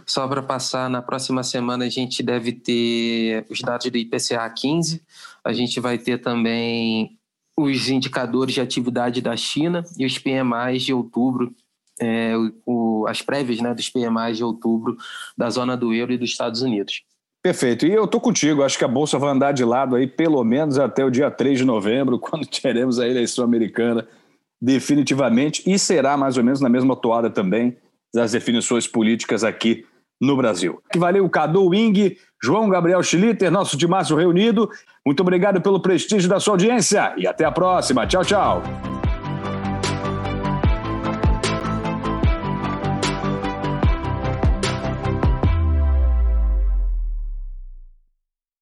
Só 0.07 0.26
para 0.26 0.42
passar, 0.42 0.88
na 0.88 1.03
próxima 1.03 1.42
semana 1.42 1.85
a 1.85 1.90
gente 1.90 2.22
deve 2.22 2.53
ter 2.53 3.44
os 3.50 3.61
dados 3.61 3.90
do 3.90 3.98
IPCA 3.98 4.48
15. 4.48 5.03
A 5.44 5.53
gente 5.53 5.79
vai 5.81 5.98
ter 5.98 6.16
também 6.16 7.19
os 7.62 7.88
indicadores 7.88 8.55
de 8.55 8.61
atividade 8.61 9.20
da 9.20 9.37
China 9.37 9.85
e 9.99 10.05
os 10.05 10.18
PMIs 10.18 10.83
de 10.83 10.92
outubro, 10.92 11.55
é, 12.01 12.33
o, 12.64 13.07
as 13.09 13.23
prévias 13.23 13.61
né, 13.61 13.75
dos 13.75 13.88
PMIs 13.88 14.37
de 14.37 14.44
outubro 14.44 14.96
da 15.37 15.51
zona 15.51 15.77
do 15.77 15.92
euro 15.92 16.12
e 16.12 16.18
dos 16.18 16.31
Estados 16.31 16.62
Unidos. 16.62 17.03
Perfeito. 17.42 17.87
E 17.87 17.92
eu 17.92 18.07
tô 18.07 18.20
contigo, 18.20 18.62
acho 18.62 18.77
que 18.77 18.85
a 18.85 18.88
Bolsa 18.88 19.18
vai 19.18 19.31
andar 19.31 19.53
de 19.53 19.64
lado 19.64 19.96
aí 19.96 20.07
pelo 20.07 20.44
menos 20.44 20.79
até 20.79 21.05
o 21.05 21.11
dia 21.11 21.31
3 21.31 21.59
de 21.59 21.64
novembro, 21.64 22.18
quando 22.20 22.46
teremos 22.46 22.99
a 22.99 23.09
eleição 23.09 23.44
americana 23.44 24.07
definitivamente, 24.62 25.62
e 25.66 25.79
será 25.79 26.18
mais 26.18 26.37
ou 26.37 26.44
menos 26.44 26.61
na 26.61 26.68
mesma 26.68 26.94
toada 26.94 27.31
também 27.31 27.77
das 28.12 28.33
definições 28.33 28.87
políticas 28.87 29.42
aqui 29.42 29.87
no 30.20 30.37
Brasil. 30.37 30.83
Valeu, 30.96 31.28
Cadu 31.28 31.68
Wing, 31.68 32.16
João 32.42 32.68
Gabriel 32.68 33.02
Schlitter, 33.02 33.50
nosso 33.50 33.76
Timácio 33.76 34.16
reunido. 34.16 34.68
Muito 35.04 35.20
obrigado 35.20 35.61
pelo 35.61 35.80
prestígio 35.80 36.28
da 36.28 36.38
sua 36.38 36.54
audiência 36.54 37.14
e 37.16 37.26
até 37.26 37.44
a 37.44 37.52
próxima. 37.52 38.06
Tchau, 38.06 38.24
tchau. 38.24 38.62